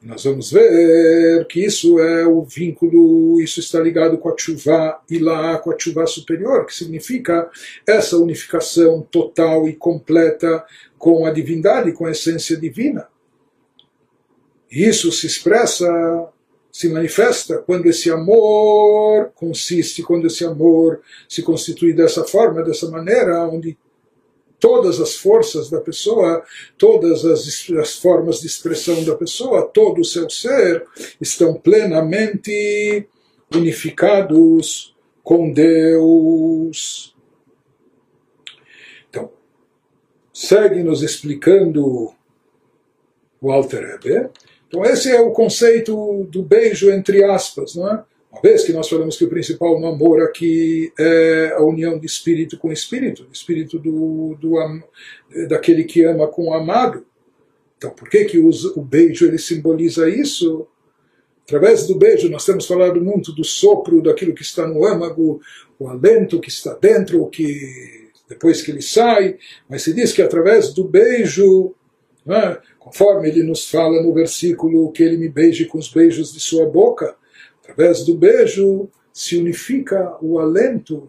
[0.00, 5.18] Nós vamos ver que isso é o vínculo, isso está ligado com a chuva e
[5.18, 7.50] lá com a chuva superior, que significa
[7.84, 10.64] essa unificação total e completa
[10.96, 13.08] com a divindade, com a essência divina.
[14.70, 16.28] Isso se expressa,
[16.70, 23.48] se manifesta quando esse amor consiste, quando esse amor se constitui dessa forma, dessa maneira,
[23.48, 23.76] onde
[24.60, 26.42] todas as forças da pessoa,
[26.76, 30.84] todas as, as, formas de expressão da pessoa, todo o seu ser
[31.20, 33.06] estão plenamente
[33.54, 37.14] unificados com Deus.
[39.08, 39.30] Então,
[40.32, 42.12] segue nos explicando
[43.40, 44.00] o Alter.
[44.66, 48.04] Então, esse é o conceito do beijo entre aspas, não é?
[48.30, 52.06] Uma vez que nós falamos que o principal no amor aqui é a união de
[52.06, 54.56] espírito com espírito, espírito do, do
[55.48, 57.06] daquele que ama com o amado.
[57.78, 60.66] Então, por que, que o, beijo ele simboliza isso?
[61.44, 65.40] Através do beijo, nós temos falado muito do sopro daquilo que está no âmago,
[65.78, 69.38] o alento que está dentro, o que depois que ele sai,
[69.68, 71.74] mas se diz que através do beijo,
[72.28, 72.58] é?
[72.78, 76.66] conforme ele nos fala no versículo que ele me beije com os beijos de sua
[76.66, 77.16] boca,
[77.78, 81.08] através do beijo se unifica o alento,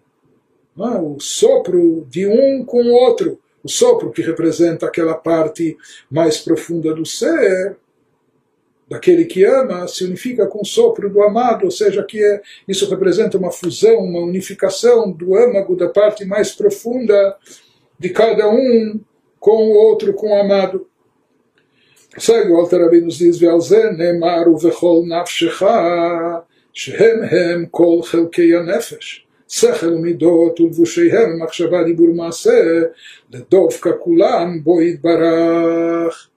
[0.77, 0.81] é?
[0.99, 3.39] o sopro de um com o outro.
[3.63, 5.75] O sopro que representa aquela parte
[6.09, 7.75] mais profunda do ser,
[8.87, 12.89] daquele que ama, se unifica com o sopro do amado, ou seja, que é, isso
[12.89, 17.35] representa uma fusão, uma unificação do âmago, da parte mais profunda
[17.97, 18.99] de cada um
[19.39, 20.87] com o outro, com o amado.
[22.17, 26.45] Segue o Alter Rabbi nos diz, Ve'alzen nemaru vechol nafshecha
[26.78, 32.82] שהם הם כל חלקי הנפש, שכל ומידות ולבושיהם, מחשבה, דיבור, מעשה,
[33.32, 36.28] לדווקא כולם בו יתברך.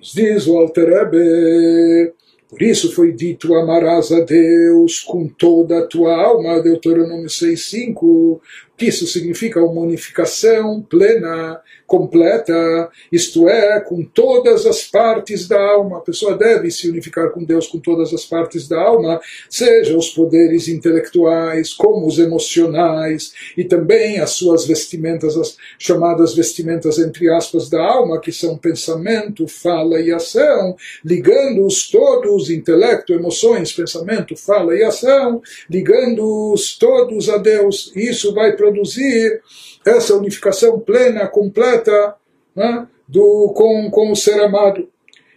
[0.00, 2.12] Nos diz o Alter Rebbe,
[2.48, 8.40] por isso foi dito, amarás a Deus com toda a tua alma, Deuteronômio 6.5,
[8.77, 15.97] que isso significa uma unificação plena, completa, isto é, com todas as partes da alma.
[15.97, 20.09] A pessoa deve se unificar com Deus com todas as partes da alma, seja os
[20.09, 27.69] poderes intelectuais, como os emocionais, e também as suas vestimentas, as chamadas vestimentas entre aspas
[27.69, 34.83] da alma, que são pensamento, fala e ação, ligando-os todos, intelecto, emoções, pensamento, fala e
[34.83, 37.91] ação, ligando-os todos a Deus.
[37.95, 39.41] Isso vai produzir
[39.85, 42.15] essa unificação plena, completa,
[42.55, 44.87] né, do, com, com o ser amado.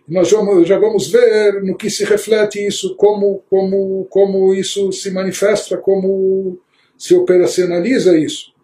[0.09, 5.11] Nós vamos, já vamos ver no que se reflete isso, como, como, como isso se
[5.11, 6.59] manifesta, como
[6.97, 8.55] se operacionaliza isso.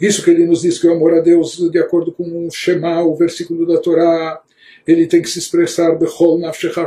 [0.00, 3.02] Isso que ele nos diz que o amor a Deus, de acordo com o Shema,
[3.02, 4.40] o versículo da Torá,
[4.86, 5.96] ele tem que se expressar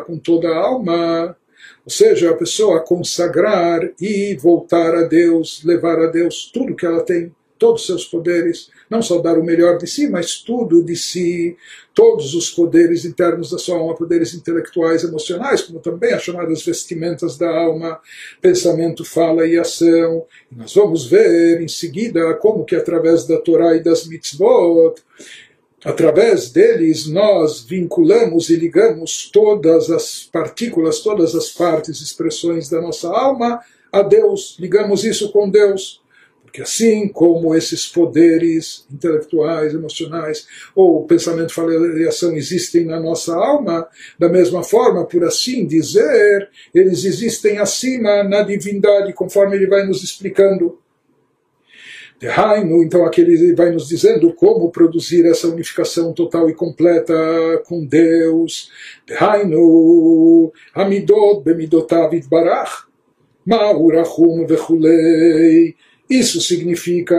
[0.05, 1.35] com toda a alma.
[1.85, 7.01] Ou seja, a pessoa consagrar e voltar a Deus, levar a Deus tudo que ela
[7.01, 10.95] tem, todos os seus poderes, não só dar o melhor de si, mas tudo de
[10.95, 11.55] si,
[11.93, 17.37] todos os poderes internos da sua alma, poderes intelectuais, emocionais, como também as chamadas vestimentas
[17.37, 17.99] da alma,
[18.41, 20.25] pensamento, fala e ação.
[20.51, 24.95] E nós vamos ver em seguida como que através da Torá e das mitzvot,
[25.83, 33.09] através deles nós vinculamos e ligamos todas as partículas, todas as partes, expressões da nossa
[33.09, 33.59] alma
[33.91, 36.01] a Deus, ligamos isso com Deus.
[36.51, 43.33] Porque assim como esses poderes intelectuais, emocionais, ou pensamento, fala e ação existem na nossa
[43.33, 43.87] alma,
[44.19, 50.03] da mesma forma, por assim dizer, eles existem acima na divindade, conforme ele vai nos
[50.03, 50.77] explicando.
[52.21, 57.13] Dehainu, então aqui ele vai nos dizendo como produzir essa unificação total e completa
[57.65, 58.69] com Deus.
[59.07, 62.83] Dehainu, Amidot bemidotav itbarach,
[63.43, 65.75] ma'urachum vechulei.
[66.07, 67.15] Isso significa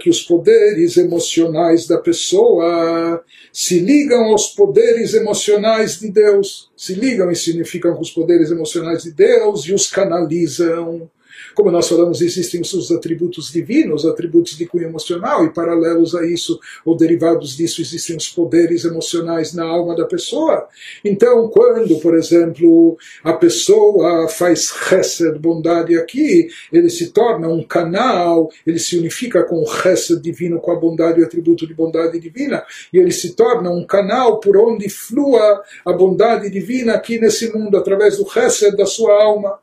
[0.00, 7.28] que os poderes emocionais da pessoa se ligam aos poderes emocionais de Deus, se ligam
[7.28, 11.10] e significam os poderes emocionais de Deus e os canalizam
[11.54, 16.58] como nós falamos, existem os atributos divinos, atributos de cunho emocional, e paralelos a isso,
[16.84, 20.66] ou derivados disso, existem os poderes emocionais na alma da pessoa.
[21.04, 28.50] Então, quando, por exemplo, a pessoa faz chesed, bondade aqui, ele se torna um canal,
[28.66, 32.64] ele se unifica com o chesed divino, com a bondade o atributo de bondade divina,
[32.92, 37.76] e ele se torna um canal por onde flua a bondade divina aqui nesse mundo,
[37.76, 39.58] através do chesed da sua alma.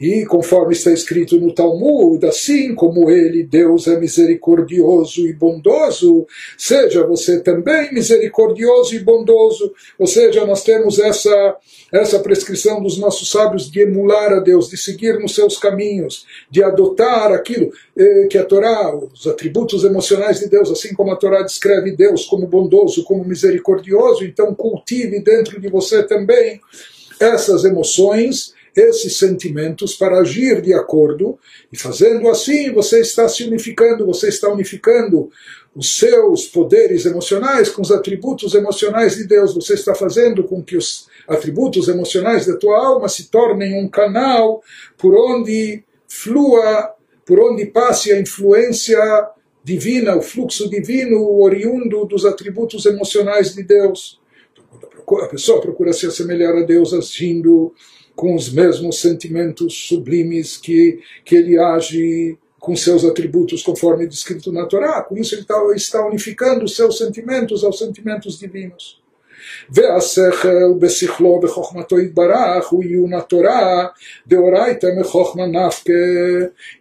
[0.00, 6.24] E conforme está escrito no Talmud, assim como ele, Deus, é misericordioso e bondoso,
[6.56, 9.72] seja você também misericordioso e bondoso.
[9.98, 11.56] Ou seja, nós temos essa,
[11.92, 16.62] essa prescrição dos nossos sábios de emular a Deus, de seguir nos seus caminhos, de
[16.62, 21.42] adotar aquilo eh, que a Torá, os atributos emocionais de Deus, assim como a Torá
[21.42, 26.60] descreve Deus como bondoso, como misericordioso, então cultive dentro de você também
[27.20, 31.38] essas emoções esses sentimentos para agir de acordo,
[31.72, 35.30] e fazendo assim você está se unificando, você está unificando
[35.74, 40.76] os seus poderes emocionais com os atributos emocionais de Deus, você está fazendo com que
[40.76, 44.62] os atributos emocionais da tua alma se tornem um canal
[44.96, 48.98] por onde flua, por onde passe a influência
[49.62, 54.18] divina, o fluxo divino oriundo dos atributos emocionais de Deus.
[54.52, 57.74] Então, a pessoa procura se assemelhar a Deus agindo
[58.17, 64.65] com os mesmos sentimentos sublimes que, que ele age com seus atributos conforme descrito na
[64.65, 65.01] Torá.
[65.01, 69.03] Com isso ele está, está unificando os seus sentimentos aos sentimentos divinos.
[69.69, 73.87] והשכל בשכלו בחוכמתו יתברך הוא עיון התורה
[74.27, 75.91] דאורייתא מחוכמה נפקא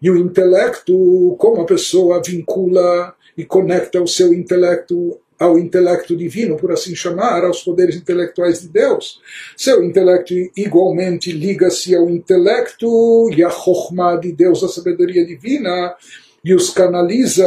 [0.02, 6.57] e o intelecto como a pessoa vincula e conecta o seu intelecto ao intelecto divino,
[6.57, 9.19] por assim chamar, aos poderes intelectuais de Deus.
[9.55, 15.95] Seu intelecto igualmente liga-se ao intelecto e à chokmah de Deus, a sabedoria divina,
[16.43, 17.45] e os canaliza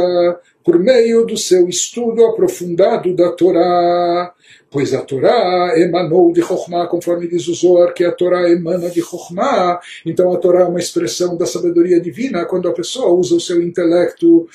[0.62, 4.34] por meio do seu estudo aprofundado da Torá,
[4.70, 9.00] pois a Torá emanou de Chokhmah, conforme diz o Zohar, que a Torá emana de
[9.00, 13.40] Chokhmah, então a Torá é uma expressão da sabedoria divina, quando a pessoa usa o
[13.40, 14.46] seu intelecto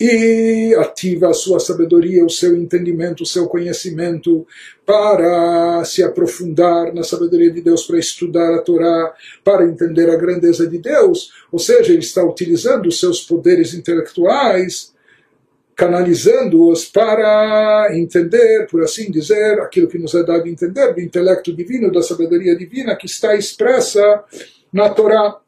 [0.00, 4.46] e ativa a sua sabedoria, o seu entendimento, o seu conhecimento
[4.86, 10.66] para se aprofundar na sabedoria de Deus, para estudar a Torá, para entender a grandeza
[10.68, 14.94] de Deus, ou seja, ele está utilizando os seus poderes intelectuais,
[15.74, 21.92] canalizando-os para entender, por assim dizer, aquilo que nos é dado entender do intelecto divino,
[21.92, 24.24] da sabedoria divina que está expressa
[24.72, 25.38] na Torá.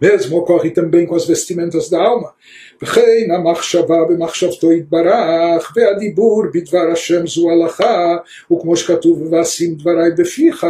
[0.00, 2.34] Mesmo ocorre também com as vestimentas da alma.
[2.82, 8.16] וכן המחשבה במחשבתו יתברך, והדיבור בדבר השם זו הלכה,
[8.52, 10.66] וכמו שכתוב ואשים דברי בפיך,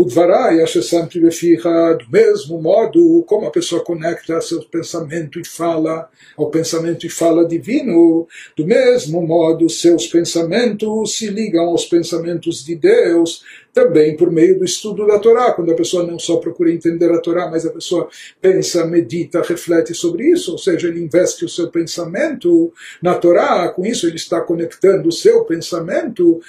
[0.00, 6.50] Udvarai, Dvarai Ashessanti do mesmo modo como a pessoa conecta seu pensamento e fala ao
[6.50, 13.42] pensamento e fala divino, do mesmo modo seus pensamentos se ligam aos pensamentos de Deus,
[13.72, 17.20] também por meio do estudo da Torá, quando a pessoa não só procura entender a
[17.20, 18.08] Torá, mas a pessoa
[18.40, 22.72] pensa, medita, reflete sobre isso, ou seja, ele investe o seu pensamento
[23.02, 26.40] na Torá, com isso ele está conectando o seu pensamento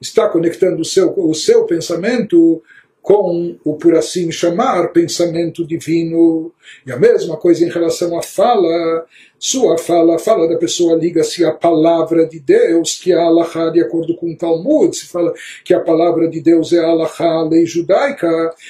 [0.00, 2.62] está conectando o seu, o seu pensamento
[3.08, 6.52] com o, por assim chamar, pensamento divino.
[6.86, 9.06] E a mesma coisa em relação à fala.
[9.38, 13.70] Sua fala, a fala da pessoa liga-se à palavra de Deus, que é a Allahá,
[13.70, 14.94] de acordo com o Talmud.
[14.94, 15.32] Se fala
[15.64, 18.28] que a palavra de Deus é a Allahá, a lei judaica,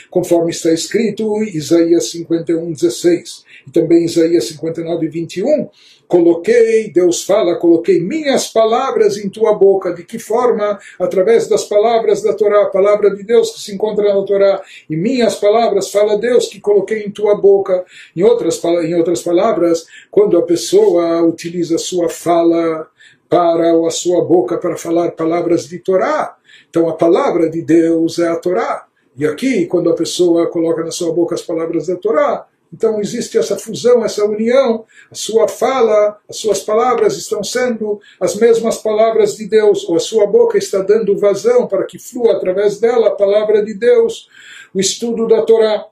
[0.08, 3.44] conforme está escrito em Isaías 51, 16.
[3.66, 5.68] E também Isaías 59, 21
[6.08, 9.92] coloquei, Deus fala, coloquei minhas palavras em tua boca.
[9.92, 10.78] De que forma?
[10.98, 14.62] Através das palavras da Torá, a palavra de Deus que se encontra na Torá.
[14.88, 17.84] E minhas palavras, fala Deus, que coloquei em tua boca.
[18.16, 22.88] Em outras, em outras palavras, quando a pessoa utiliza a sua fala
[23.28, 26.34] para a sua boca para falar palavras de Torá,
[26.70, 28.86] então a palavra de Deus é a Torá.
[29.16, 33.37] E aqui, quando a pessoa coloca na sua boca as palavras da Torá, então existe
[33.37, 34.83] essa fusão, essa união.
[35.11, 39.99] A sua fala, as suas palavras estão sendo as mesmas palavras de Deus, ou a
[39.99, 44.27] sua boca está dando vazão para que flua através dela a palavra de Deus,
[44.73, 45.85] o estudo da Torá.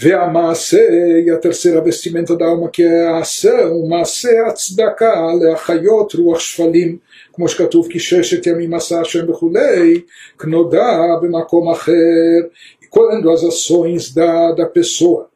[0.00, 0.88] והמעשה
[1.24, 6.96] היא התרסר vestimenta da alma que é a ação, מעשה הצדקה להחיות רוח שפלים,
[7.32, 10.00] כמו שכתוב כי ששת ימים עשה השם וכולי,
[10.38, 11.92] כנודע במקום אחר,
[12.93, 15.27] quando as ações da, da pessoa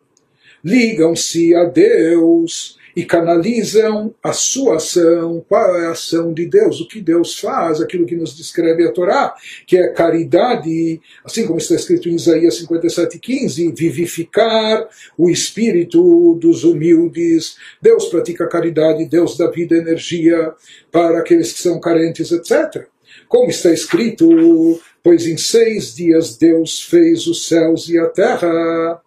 [0.64, 6.88] ligam-se a Deus e canalizam a sua ação, qual é a ação de Deus, o
[6.88, 9.34] que Deus faz, aquilo que nos descreve a Torá,
[9.66, 14.88] que é caridade, assim como está escrito em Isaías 57,15, vivificar
[15.18, 17.56] o espírito dos humildes.
[17.82, 20.54] Deus pratica caridade, Deus dá vida e energia
[20.92, 22.86] para aqueles que são carentes, etc.
[23.28, 29.02] Como está escrito pois em seis dias Deus fez os céus e a terra,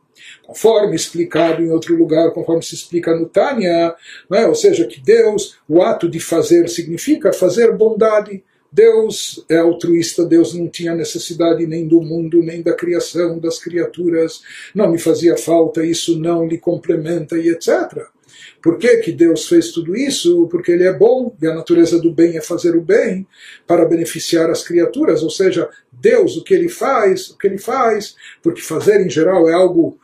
[0.47, 3.95] conforme explicado em outro lugar, conforme se explica no Tânia,
[4.33, 4.47] é?
[4.47, 8.43] ou seja, que Deus, o ato de fazer significa fazer bondade,
[8.73, 14.41] Deus é altruísta, Deus não tinha necessidade nem do mundo, nem da criação das criaturas,
[14.75, 18.09] não me fazia falta, isso não lhe complementa e etc.
[18.63, 20.47] Por que, que Deus fez tudo isso?
[20.51, 23.27] Porque Ele é bom e a natureza do bem é fazer o bem
[23.67, 25.23] para beneficiar as criaturas.
[25.23, 25.69] Ou seja,
[26.01, 29.99] Deus, o que Ele faz, o que Ele faz, porque fazer em geral é algo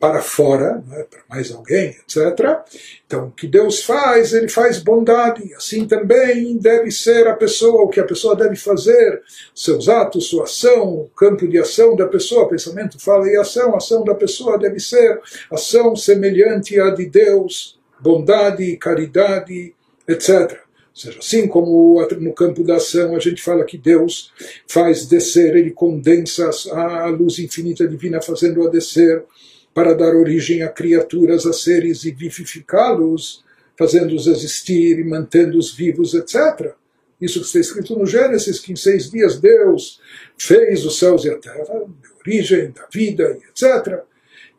[0.00, 1.04] para fora, é?
[1.04, 2.58] para mais alguém, etc.
[3.06, 5.54] Então, o que Deus faz, Ele faz bondade.
[5.54, 9.22] Assim também deve ser a pessoa, o que a pessoa deve fazer,
[9.54, 13.76] seus atos, sua ação, o campo de ação da pessoa, pensamento, fala e ação, a
[13.76, 15.20] ação da pessoa deve ser
[15.52, 19.72] ação semelhante à de Deus bondade, caridade,
[20.08, 20.58] etc.
[20.94, 24.30] Ou seja, assim como no campo da ação a gente fala que Deus
[24.66, 29.24] faz descer, ele condensa a luz infinita divina fazendo-a descer
[29.72, 33.42] para dar origem a criaturas, a seres e vivificá-los,
[33.76, 36.74] fazendo-os existir e mantendo-os vivos, etc.
[37.18, 39.98] Isso que está escrito no Gênesis, que em seis dias Deus
[40.36, 41.86] fez os céus e a terra,
[42.20, 44.02] origem da vida, etc.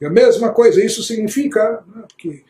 [0.01, 2.43] E a mesma coisa, isso significa né, que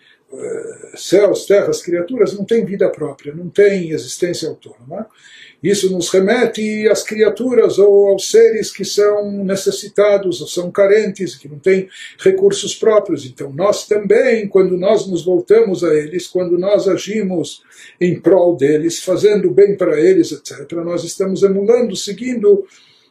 [0.95, 5.07] céus, terras, criaturas não têm vida própria, não têm existência autônoma.
[5.61, 11.47] Isso nos remete às criaturas ou aos seres que são necessitados ou são carentes, que
[11.47, 11.88] não têm
[12.19, 13.25] recursos próprios.
[13.25, 17.63] Então, nós também, quando nós nos voltamos a eles, quando nós agimos
[17.99, 22.65] em prol deles, fazendo bem para eles, etc., nós estamos emulando, seguindo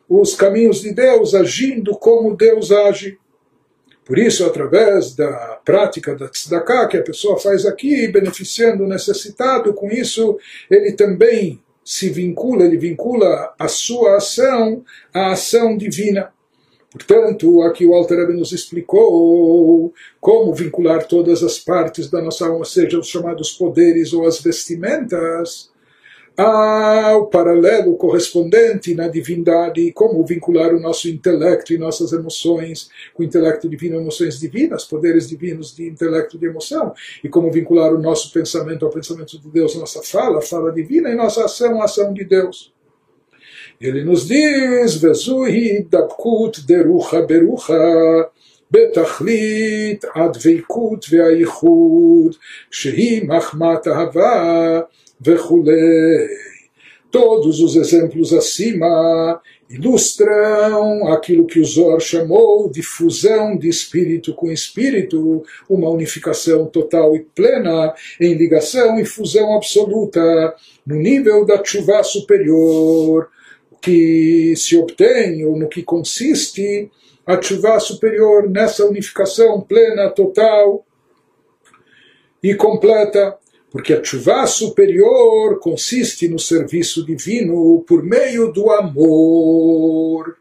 [0.06, 3.18] os caminhos de Deus, agindo como Deus age.
[4.12, 9.72] Por isso, através da prática da tzedakah que a pessoa faz aqui, beneficiando o necessitado,
[9.72, 10.38] com isso
[10.70, 14.84] ele também se vincula, ele vincula a sua ação
[15.14, 16.30] à ação divina.
[16.90, 22.66] Portanto, aqui o Alter Rebbe nos explicou como vincular todas as partes da nossa alma,
[22.66, 25.71] seja os chamados poderes ou as vestimentas,
[26.37, 33.25] ao paralelo correspondente na divindade, como vincular o nosso intelecto e nossas emoções com o
[33.25, 36.93] intelecto divino, emoções divinas, poderes divinos de intelecto e de emoção,
[37.23, 41.15] e como vincular o nosso pensamento ao pensamento de Deus, nossa fala, fala divina, e
[41.15, 42.71] nossa ação, ação de Deus.
[43.81, 47.73] Ele nos diz, Vezuhi dabkut derucha berucha,
[48.71, 52.35] בתכלית הדבקות והייחוד,
[52.71, 54.81] שהיא מחמת אהבה
[55.22, 56.28] vechulei.
[57.10, 64.50] Todos os exemplos acima ilustram aquilo que o Zor chamou de fusão de espírito com
[64.50, 70.54] espírito, uma unificação total e plena em ligação e fusão absoluta
[70.86, 73.28] no nível da chuva superior,
[73.80, 76.90] que se obtém ou no que consiste
[77.26, 80.84] a chuva superior nessa unificação plena, total
[82.42, 83.36] e completa
[83.72, 90.36] porque a chuva superior consiste no serviço divino por meio do amor.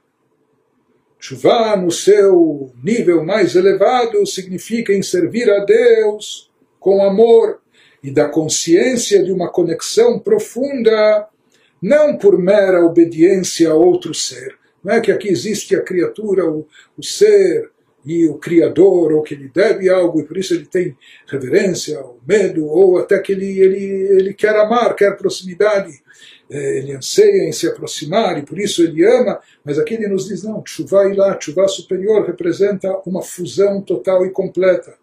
[1.18, 7.62] Chuva no seu nível mais elevado significa em servir a Deus com amor
[8.04, 11.30] e da consciência de uma conexão profunda,
[11.82, 14.58] não por mera obediência a outro ser.
[14.84, 16.68] Não é que aqui existe a criatura, o,
[16.98, 17.71] o ser,
[18.06, 20.98] e o Criador, ou que ele deve algo e por isso ele tem
[21.28, 23.84] reverência, ou medo, ou até que ele, ele,
[24.18, 26.02] ele quer amar, quer proximidade,
[26.50, 30.28] é, ele anseia em se aproximar e por isso ele ama, mas aqui ele nos
[30.28, 34.96] diz: não, chuva lá, chuva superior representa uma fusão total e completa,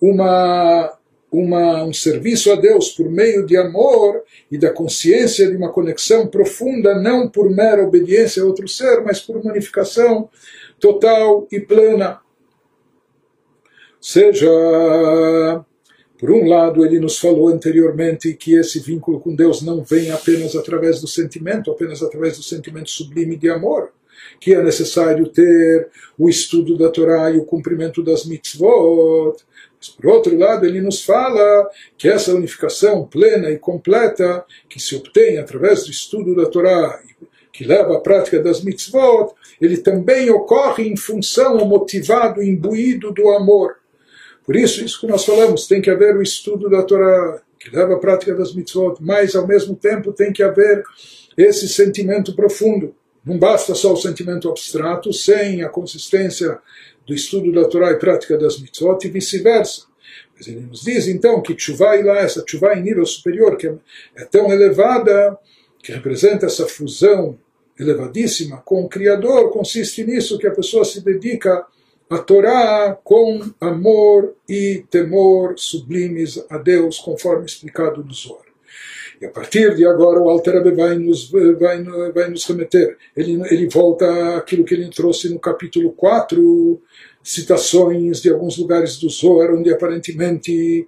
[0.00, 0.96] uma,
[1.32, 6.26] uma, um serviço a Deus por meio de amor e da consciência de uma conexão
[6.28, 10.28] profunda, não por mera obediência a outro ser, mas por uma unificação
[10.78, 12.20] total e plena.
[14.08, 14.48] Seja,
[16.16, 20.54] por um lado, ele nos falou anteriormente que esse vínculo com Deus não vem apenas
[20.54, 23.90] através do sentimento, apenas através do sentimento sublime de amor,
[24.40, 29.38] que é necessário ter o estudo da Torá e o cumprimento das mitzvot.
[29.76, 34.94] Mas, por outro lado, ele nos fala que essa unificação plena e completa que se
[34.94, 37.02] obtém através do estudo da Torá,
[37.52, 43.84] que leva à prática das mitzvot, ele também ocorre em função motivado, imbuído do amor.
[44.46, 47.94] Por isso, isso que nós falamos, tem que haver o estudo da Torá, que leva
[47.94, 50.84] à prática das mitzvot, mas ao mesmo tempo tem que haver
[51.36, 52.94] esse sentimento profundo.
[53.24, 56.58] Não basta só o sentimento abstrato, sem a consistência
[57.04, 59.82] do estudo da Torá e prática das mitzvot e vice-versa.
[60.36, 63.66] Mas ele nos diz então que chuva lá, essa chuva em nível superior, que
[64.14, 65.36] é tão elevada,
[65.82, 67.36] que representa essa fusão
[67.78, 71.66] elevadíssima com o Criador, consiste nisso que a pessoa se dedica
[72.08, 78.46] a Torá com amor e temor sublimes a Deus, conforme explicado no Zohar.
[79.20, 81.82] E a partir de agora o Alter vai nos, vai,
[82.12, 82.96] vai nos remeter.
[83.16, 86.80] Ele, ele volta àquilo que ele trouxe no capítulo 4,
[87.22, 90.86] citações de alguns lugares do Zohar, onde aparentemente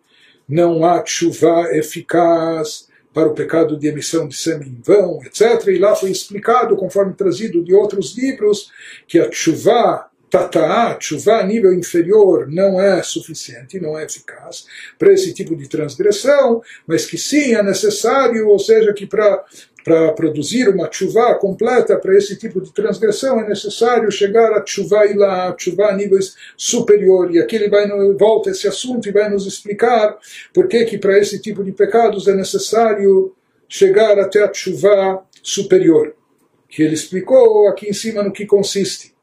[0.49, 5.67] não há chuva eficaz para o pecado de emissão de sêmen em vão, etc.
[5.69, 8.71] E lá foi explicado, conforme trazido de outros livros,
[9.07, 14.67] que a chuva tataá, chuva a nível inferior, não é suficiente, não é eficaz
[14.99, 19.45] para esse tipo de transgressão, mas que sim é necessário, ou seja, que para
[19.89, 25.07] para produzir uma chuva completa para esse tipo de transgressão é necessário chegar a chuva
[25.07, 27.35] e lá, chuva a níveis superior.
[27.35, 30.19] E aqui ele vai volta esse assunto e vai nos explicar
[30.53, 33.35] por que que para esse tipo de pecados é necessário
[33.67, 36.15] chegar até a chuva superior,
[36.69, 39.15] que ele explicou aqui em cima no que consiste.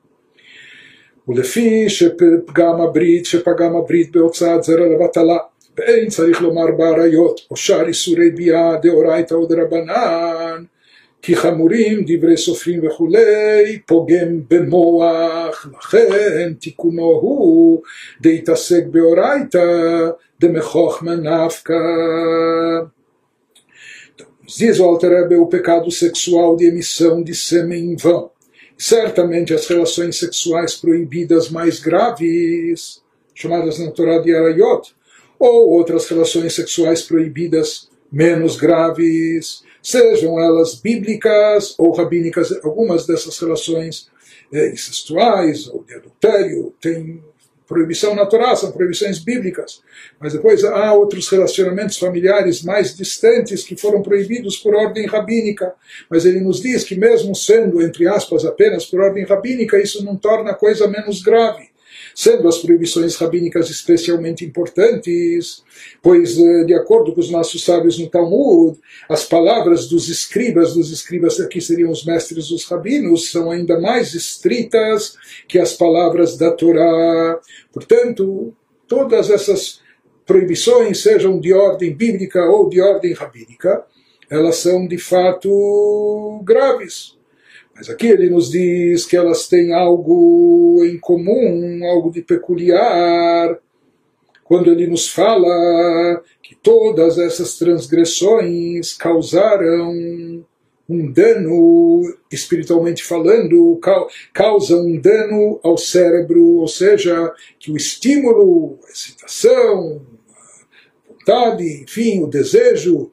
[1.28, 5.38] ולפי שפגם הברית, שפגם הברית בהוצאת זרע לבטלה,
[5.78, 10.64] ואין צריך לומר באריות, או שאר איסורי ביאה דאורייתא או דרבנן,
[11.22, 17.82] כי חמורים דברי סופרים וכולי, פוגם במוח, לכן תיקונו הוא
[18.20, 20.08] דהתעסק באורייתא
[20.40, 21.74] דמכוחמא נפקא.
[24.58, 28.30] Diz o Alter o pecado sexual de emissão de sêmen em vão.
[28.77, 33.01] Certamente as relações sexuais proibidas mais graves,
[33.33, 34.93] chamadas na Torá de Arayot,
[35.39, 44.09] ou outras relações sexuais proibidas menos graves, sejam elas bíblicas ou rabínicas, algumas dessas relações
[44.51, 47.23] é, incestuais ou de adultério têm
[47.67, 49.81] proibição natural, são proibições bíblicas.
[50.19, 55.73] Mas depois há outros relacionamentos familiares mais distantes que foram proibidos por ordem rabínica.
[56.09, 60.15] Mas ele nos diz que, mesmo sendo, entre aspas, apenas por ordem rabínica, isso não
[60.15, 61.74] torna a coisa menos grave
[62.13, 65.63] sendo as proibições rabínicas especialmente importantes,
[66.01, 68.79] pois, eh, de acordo com os nossos sábios no Talmud,
[69.09, 74.13] as palavras dos escribas, dos escribas aqui seriam os mestres dos rabinos, são ainda mais
[74.13, 75.17] estritas
[75.47, 77.39] que as palavras da Torá.
[77.71, 78.53] Portanto,
[78.87, 79.79] todas essas
[80.25, 83.85] proibições, sejam de ordem bíblica ou de ordem rabínica,
[84.29, 87.14] elas são de fato graves.
[87.75, 93.59] Mas aqui ele nos diz que elas têm algo em comum, algo de peculiar,
[94.45, 100.45] quando ele nos fala que todas essas transgressões causaram
[100.87, 103.79] um dano, espiritualmente falando,
[104.31, 112.23] causam um dano ao cérebro, ou seja, que o estímulo, a excitação, a vontade, enfim,
[112.23, 113.11] o desejo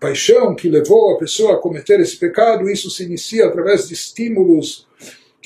[0.00, 4.86] paixão que levou a pessoa a cometer esse pecado, isso se inicia através de estímulos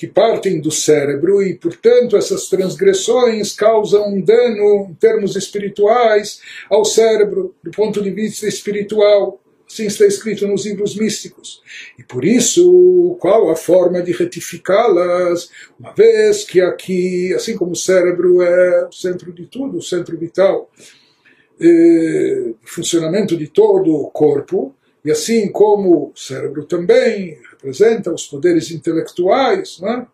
[0.00, 6.40] que partem do cérebro e, portanto, essas transgressões causam um dano em termos espirituais
[6.70, 9.38] ao cérebro, do ponto de vista espiritual.
[9.68, 11.62] Assim está escrito nos livros místicos.
[11.98, 15.50] E por isso, qual a forma de retificá-las?
[15.78, 20.16] Uma vez que aqui, assim como o cérebro é o centro de tudo, o centro
[20.16, 20.70] vital,
[21.60, 28.70] eh, funcionamento de todo o corpo, e assim como o cérebro também representa os poderes
[28.70, 30.06] intelectuais, né?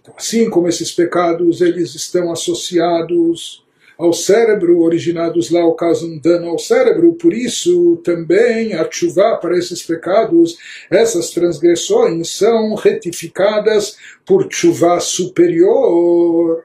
[0.00, 3.64] então, assim como esses pecados eles estão associados
[3.98, 9.82] ao cérebro, originados lá, causam dano ao cérebro, por isso também a chuva para esses
[9.82, 10.56] pecados,
[10.88, 16.64] essas transgressões são retificadas por chuva superior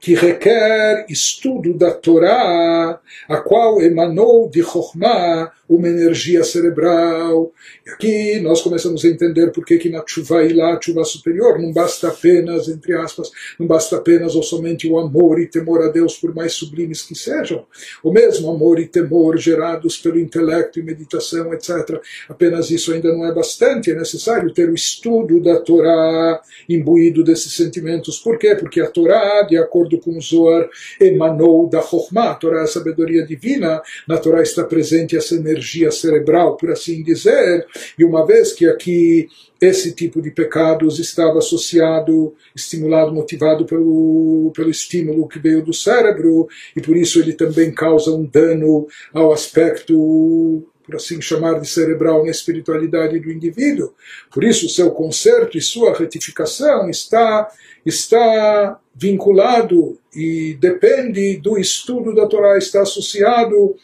[0.00, 2.98] que requer estudo da Torá,
[3.28, 7.52] a qual emanou de Chokhmah uma energia cerebral.
[7.86, 11.60] E aqui nós começamos a entender por que, que na chuva e lá, chuva superior,
[11.60, 15.88] não basta apenas, entre aspas, não basta apenas ou somente o amor e temor a
[15.88, 17.64] Deus, por mais sublimes que sejam,
[18.02, 22.00] o mesmo amor e temor gerados pelo intelecto e meditação, etc.
[22.28, 27.54] Apenas isso ainda não é bastante, é necessário ter o estudo da Torá imbuído desses
[27.54, 28.18] sentimentos.
[28.18, 28.56] Por quê?
[28.56, 30.68] Porque a Torá, de acordo com o Zohar,
[31.00, 35.59] emanou da Chokhmah, a Torá é a sabedoria divina, na Torá está presente essa energia
[35.60, 37.66] energia cerebral, por assim dizer,
[37.98, 39.28] e uma vez que aqui
[39.60, 46.48] esse tipo de pecados estava associado, estimulado, motivado pelo, pelo estímulo que veio do cérebro,
[46.74, 52.24] e por isso ele também causa um dano ao aspecto por assim chamar de cerebral
[52.24, 53.94] na espiritualidade do indivíduo.
[54.32, 57.48] Por isso, seu conserto e sua retificação está,
[57.86, 63.76] está vinculado e depende do estudo da Torá, está associado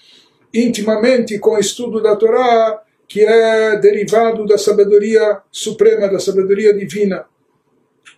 [0.64, 7.26] intimamente com o estudo da Torá, que é derivado da sabedoria suprema, da sabedoria divina.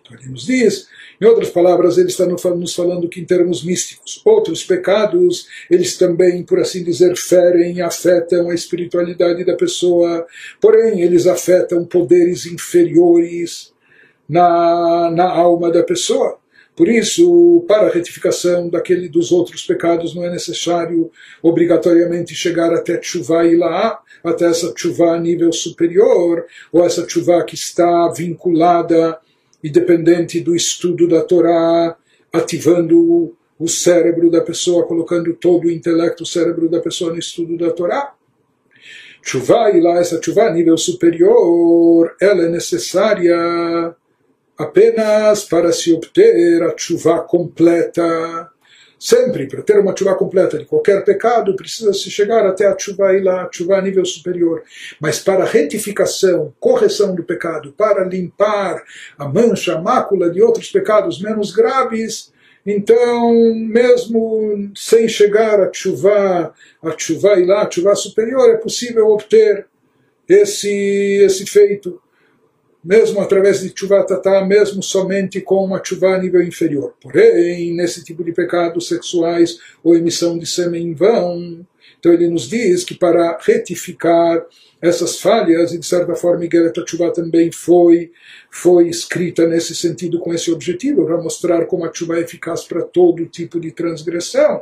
[0.01, 0.87] Então ele nos diz
[1.21, 6.43] Em outras palavras, ele está nos falando que em termos místicos, outros pecados, eles também,
[6.43, 10.25] por assim dizer, ferem afetam a espiritualidade da pessoa,
[10.61, 13.73] porém, eles afetam poderes inferiores
[14.27, 16.39] na, na alma da pessoa.
[16.79, 21.11] Por isso, para a retificação daquele dos outros pecados, não é necessário
[21.43, 27.43] obrigatoriamente chegar até Tchuvá e lá, até essa Tchuvá a nível superior, ou essa Tchuvá
[27.43, 29.19] que está vinculada
[29.61, 31.97] e dependente do estudo da Torá,
[32.31, 37.57] ativando o cérebro da pessoa, colocando todo o intelecto, o cérebro da pessoa no estudo
[37.57, 38.13] da Torá.
[39.21, 43.93] Chuvá e lá essa chuva a nível superior, ela é necessária
[44.59, 48.51] apenas para se obter a chuva completa
[48.99, 53.13] Sempre, para ter uma chuva completa de qualquer pecado, precisa se chegar até a chuva
[53.13, 54.61] e lá, chuva a nível superior.
[54.99, 58.83] Mas para retificação, correção do pecado, para limpar
[59.17, 62.33] a mancha, a mácula de outros pecados menos graves,
[62.65, 66.53] então, mesmo sem chegar a chuva,
[66.83, 69.65] a chuva e lá, a chuva superior, é possível obter
[70.27, 70.69] esse,
[71.23, 72.01] esse feito
[72.83, 76.93] mesmo através de chuva tatá, mesmo somente com uma chuva a nível inferior.
[77.01, 81.65] Porém, nesse tipo de pecados sexuais ou emissão de sêmen vão,
[81.99, 84.45] então ele nos diz que para retificar
[84.81, 88.11] essas falhas, e de certa forma Miguel Tshuva também foi,
[88.49, 92.81] foi escrita nesse sentido, com esse objetivo, para mostrar como a Tshuva é eficaz para
[92.81, 94.61] todo tipo de transgressão.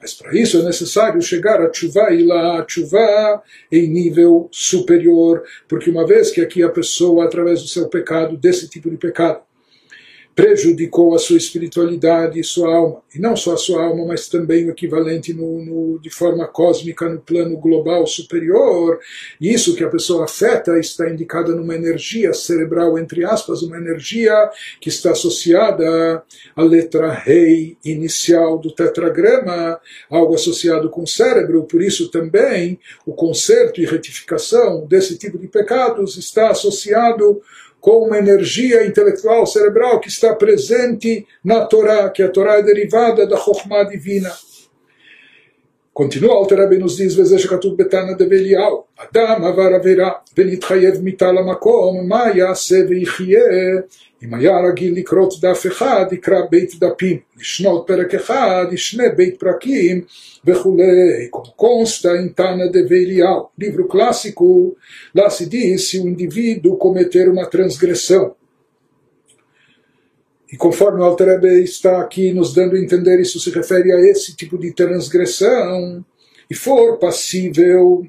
[0.00, 5.42] Mas para isso é necessário chegar a Tshuva e lá a Tshuva em nível superior,
[5.68, 9.40] porque uma vez que aqui a pessoa, através do seu pecado, desse tipo de pecado,
[10.38, 13.02] prejudicou a sua espiritualidade e sua alma.
[13.12, 17.08] E não só a sua alma, mas também o equivalente no, no, de forma cósmica
[17.08, 19.00] no plano global superior.
[19.40, 24.32] E isso que a pessoa afeta está indicada numa energia cerebral, entre aspas, uma energia
[24.80, 26.22] que está associada
[26.54, 31.64] à letra rei inicial do tetragrama, algo associado com o cérebro.
[31.64, 37.42] Por isso também o conserto e retificação desse tipo de pecados está associado
[37.80, 43.26] com uma energia intelectual cerebral que está presente na Torá, que a Torá é derivada
[43.26, 44.32] da Chokhmah divina.
[45.97, 52.07] Continua o Rebbe nos diz, וזה שכתוב בתנא דבליהו, אדם עבר עבירה ונתחייב מיתה למקום,
[52.09, 53.43] מה יעשה ויחיה?
[54.23, 60.01] אם היה רגיל לקרות דף אחד, יקרא בית דפים, לשנות פרק אחד, ישנה בית פרקים
[60.45, 61.29] וכולי.
[61.31, 64.75] Como consta em Tana de Velial, livro clássico,
[65.15, 68.35] lá se diz se o indivíduo cometer uma transgressão.
[70.50, 74.34] e conforme o Alterebe está aqui nos dando a entender, isso se refere a esse
[74.34, 76.04] tipo de transgressão,
[76.50, 78.06] e for passível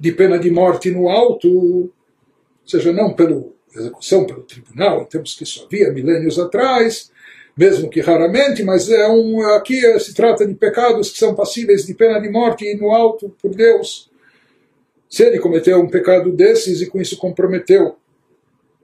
[0.00, 1.92] de pena de morte no alto, ou
[2.64, 3.44] seja, não pela
[3.74, 7.10] execução pelo tribunal, em termos que isso havia milênios atrás,
[7.56, 11.92] mesmo que raramente, mas é um, aqui se trata de pecados que são passíveis de
[11.92, 14.10] pena de morte e no alto por Deus.
[15.08, 17.96] Se ele cometeu um pecado desses e com isso comprometeu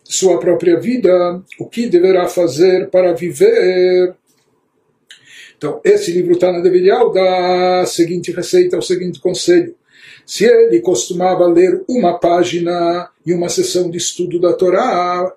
[0.08, 4.14] sua própria vida, o que deverá fazer para viver?
[5.54, 9.74] Então, esse livro está na Devilial dá a seguinte receita, o seguinte conselho.
[10.24, 15.30] Se ele costumava ler uma página em uma sessão de estudo da Torá,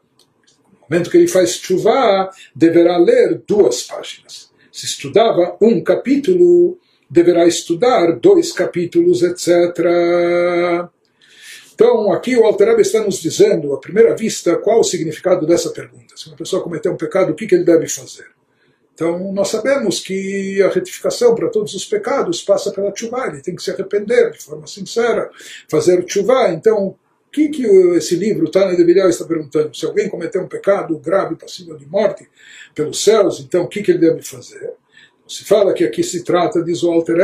[0.74, 4.52] no momento que ele faz chuva, deverá ler duas páginas.
[4.72, 6.78] Se estudava um capítulo,
[7.10, 10.88] deverá estudar dois capítulos, etc.
[11.82, 16.16] Então, aqui o Alter está nos dizendo, à primeira vista, qual o significado dessa pergunta.
[16.16, 18.28] Se uma pessoa cometer um pecado, o que, que ele deve fazer?
[18.94, 23.56] Então, nós sabemos que a retificação para todos os pecados passa pela chuva, ele tem
[23.56, 25.32] que se arrepender de forma sincera,
[25.68, 26.50] fazer chuva.
[26.50, 26.96] Então, o
[27.32, 27.66] que, que
[27.96, 29.76] esse livro, Tana de Bilhar, está perguntando?
[29.76, 32.30] Se alguém cometer um pecado grave, passível de morte
[32.76, 34.72] pelos céus, então o que, que ele deve fazer?
[35.28, 37.22] Se fala que aqui se trata, diz o Alter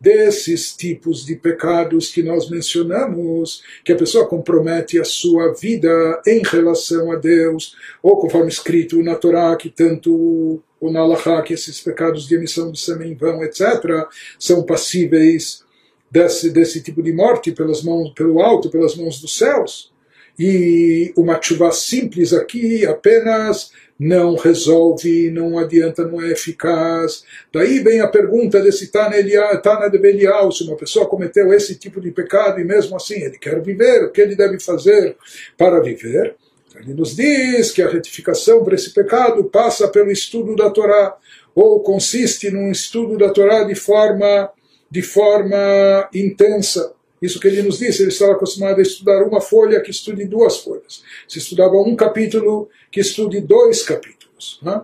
[0.00, 6.42] desses tipos de pecados que nós mencionamos, que a pessoa compromete a sua vida em
[6.42, 12.26] relação a Deus, ou conforme escrito na Torá, que tanto o na que esses pecados
[12.26, 14.06] de emissão de sêmen vão, etc.,
[14.38, 15.62] são passíveis
[16.10, 19.92] desse, desse tipo de morte pelas mãos, pelo alto, pelas mãos dos céus.
[20.38, 27.22] E uma chuva simples aqui apenas não resolve, não adianta, não é eficaz.
[27.52, 32.10] Daí vem a pergunta desse Tana de Belial, se uma pessoa cometeu esse tipo de
[32.10, 35.18] pecado e mesmo assim ele quer viver, o que ele deve fazer
[35.58, 36.34] para viver?
[36.74, 41.14] Ele nos diz que a retificação para esse pecado passa pelo estudo da Torá,
[41.54, 44.50] ou consiste num estudo da Torá de forma,
[44.90, 46.94] de forma intensa.
[47.21, 50.57] Isso que ele nos disse, ele estava acostumado a estudar uma folha que estude duas
[50.57, 51.03] folhas.
[51.27, 54.59] Se estudava um capítulo, que estude dois capítulos.
[54.61, 54.81] Né?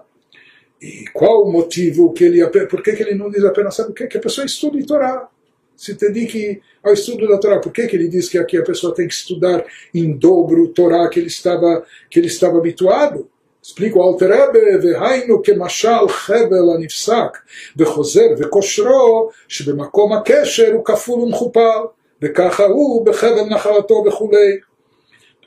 [0.81, 2.45] E qual o motivo que ele.
[2.67, 4.07] Por que, que ele não diz apenas, sabe o que?
[4.07, 5.27] Que a pessoa estude Torá.
[5.75, 7.59] Se dedique ao estudo da Torá.
[7.59, 9.63] Por que, que ele diz que aqui a pessoa tem que estudar
[9.93, 13.29] em dobro Torá que ele estava, que ele estava habituado?
[13.63, 17.37] Explica o Alter Rebbe, והיינו כמשל חבל הנפסק
[17.77, 21.81] וחוזר וכושרו, שבמקום הקשר הוא כפול ומכופל,
[22.20, 23.04] Becacha u,
[23.48, 24.60] nachalato, bechulei.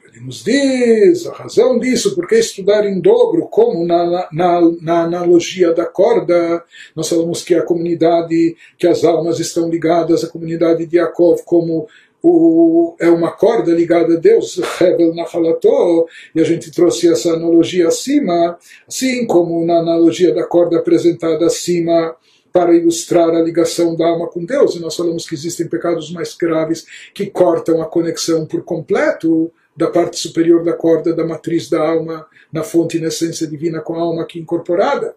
[0.09, 5.74] Ele nos diz a razão disso, porque estudar em dobro, como na, na, na, analogia
[5.74, 6.63] da corda,
[6.95, 11.88] nós falamos que a comunidade, que as almas estão ligadas à comunidade de Yaakov, como
[12.22, 16.05] o, é uma corda ligada a Deus, Hevel Nahalató,
[16.36, 18.57] e a gente trouxe essa analogia acima,
[18.88, 22.15] assim como na analogia da corda apresentada acima,
[22.52, 26.36] para ilustrar a ligação da alma com Deus, e nós falamos que existem pecados mais
[26.36, 31.82] graves que cortam a conexão por completo da parte superior da corda, da matriz da
[31.82, 35.16] alma, na fonte na essência divina com a alma aqui incorporada.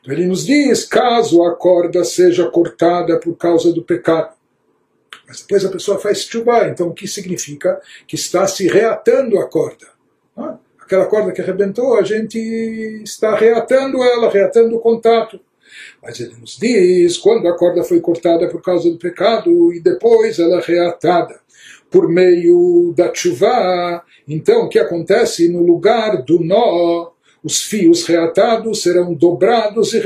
[0.00, 4.34] Então ele nos diz, caso a corda seja cortada por causa do pecado,
[5.26, 7.80] mas depois a pessoa faz chuva, então o que significa?
[8.06, 9.86] Que está se reatando a corda.
[10.36, 12.38] Ah, aquela corda que arrebentou, a gente
[13.02, 15.40] está reatando ela, reatando o contato.
[16.02, 20.38] Mas ele nos diz, quando a corda foi cortada por causa do pecado e depois
[20.38, 21.40] ela é reatada
[21.90, 27.13] por meio da chuva, então o que acontece no lugar do nó
[27.44, 29.98] os fios reatados serão dobrados e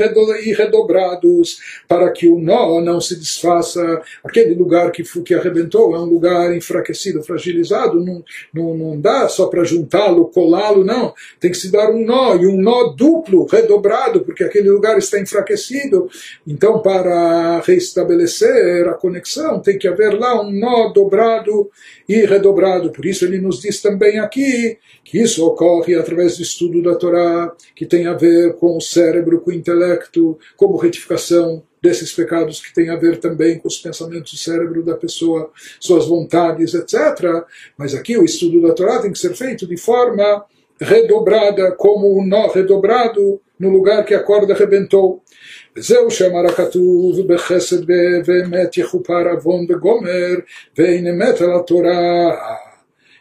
[0.53, 4.01] redobrados para que o nó não se desfaça.
[4.23, 8.23] Aquele lugar que, que arrebentou é um lugar enfraquecido, fragilizado, não,
[8.53, 11.13] não, não dá só para juntá-lo, colá-lo, não.
[11.39, 15.19] Tem que se dar um nó, e um nó duplo, redobrado, porque aquele lugar está
[15.19, 16.09] enfraquecido.
[16.45, 21.69] Então, para restabelecer a conexão, tem que haver lá um nó dobrado
[22.07, 22.91] e redobrado.
[22.91, 27.28] Por isso, ele nos diz também aqui que isso ocorre através do estudo da Torá,
[27.74, 32.72] que tem a ver com o cérebro, com o intelecto, como retificação desses pecados que
[32.72, 37.44] tem a ver também com os pensamentos do cérebro da pessoa, suas vontades, etc.
[37.76, 40.44] Mas aqui o estudo da Torá tem que ser feito de forma
[40.80, 45.22] redobrada, como um nó redobrado no lugar que a corda arrebentou.
[45.76, 47.90] וזהו שאמר הכתוב בחסד
[48.24, 50.34] ואמת יכופר עוון וגומר
[50.78, 52.36] ואין אמת על התורה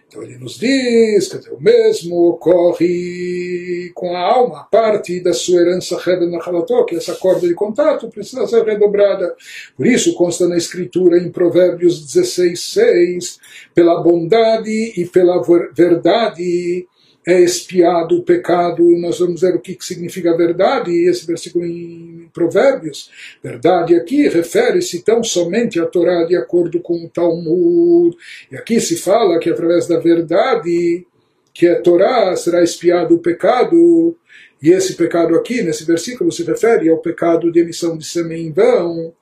[0.09, 5.98] então ele nos diz, que o mesmo ocorre com a alma, parte da sua herança
[5.98, 9.36] Rebel Nachalató, que essa corda de contato precisa ser redobrada.
[9.76, 13.38] Por isso consta na escritura em Provérbios 16, 6,
[13.74, 15.42] pela bondade e pela
[15.74, 16.88] verdade
[17.27, 23.11] é expiado o pecado, nós vamos ver o que significa verdade, esse versículo em Provérbios.
[23.43, 28.16] Verdade aqui refere-se tão somente à Torá de acordo com o Talmud.
[28.51, 31.07] E aqui se fala que através da verdade,
[31.53, 34.16] que é Torá, será expiado o pecado.
[34.62, 38.53] E esse pecado aqui, nesse versículo, se refere ao pecado de emissão de sêmen em
[38.53, 39.12] vão,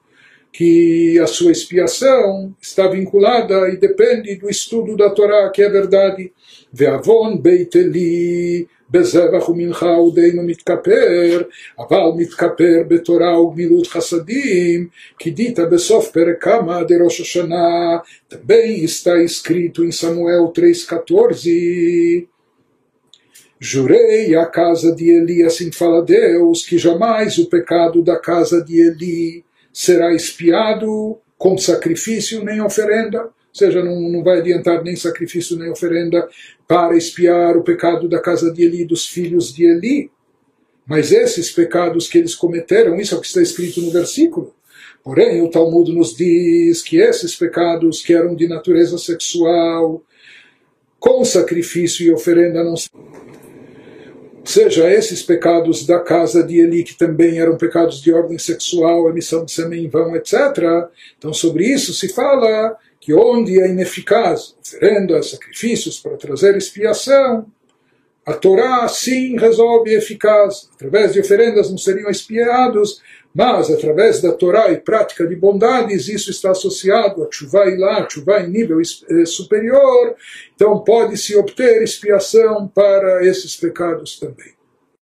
[0.52, 6.32] que a sua expiação está vinculada e depende do estudo da Torá, que é verdade.
[6.75, 11.41] ועוון בית עלי בזבח ומנחה עודנו מתכפר,
[11.79, 14.87] אבל מתכפר בתורה וגמילות חסדים,
[15.19, 17.97] כי דיתה בסוף פרק כמה דראש השנה,
[18.29, 22.27] também está escrito em Samuel 3,14.
[23.59, 28.79] Jurei a casa de Eli, assim fala Deus, que jamais o pecado da casa de
[28.79, 35.70] Eli será espiado com sacrifício nem oferenda seja, não, não vai adiantar nem sacrifício nem
[35.70, 36.28] oferenda
[36.66, 40.10] para espiar o pecado da casa de Eli, dos filhos de Eli.
[40.86, 44.54] Mas esses pecados que eles cometeram, isso é o que está escrito no versículo.
[45.02, 50.02] Porém, o Talmud nos diz que esses pecados que eram de natureza sexual,
[50.98, 52.74] com sacrifício e oferenda não
[54.44, 59.44] seja esses pecados da casa de Eli, que também eram pecados de ordem sexual, emissão
[59.44, 60.34] de semente em vão, etc.
[61.18, 62.76] Então, sobre isso se fala
[63.06, 67.46] que onde é ineficaz oferendas, sacrifícios para trazer expiação,
[68.26, 70.68] a Torá sim resolve eficaz.
[70.74, 73.00] Através de oferendas não seriam expiados,
[73.32, 78.04] mas através da Torá e prática de bondades, isso está associado a chuva e lá,
[78.10, 80.16] chuva em nível eh, superior,
[80.56, 84.55] então pode-se obter expiação para esses pecados também.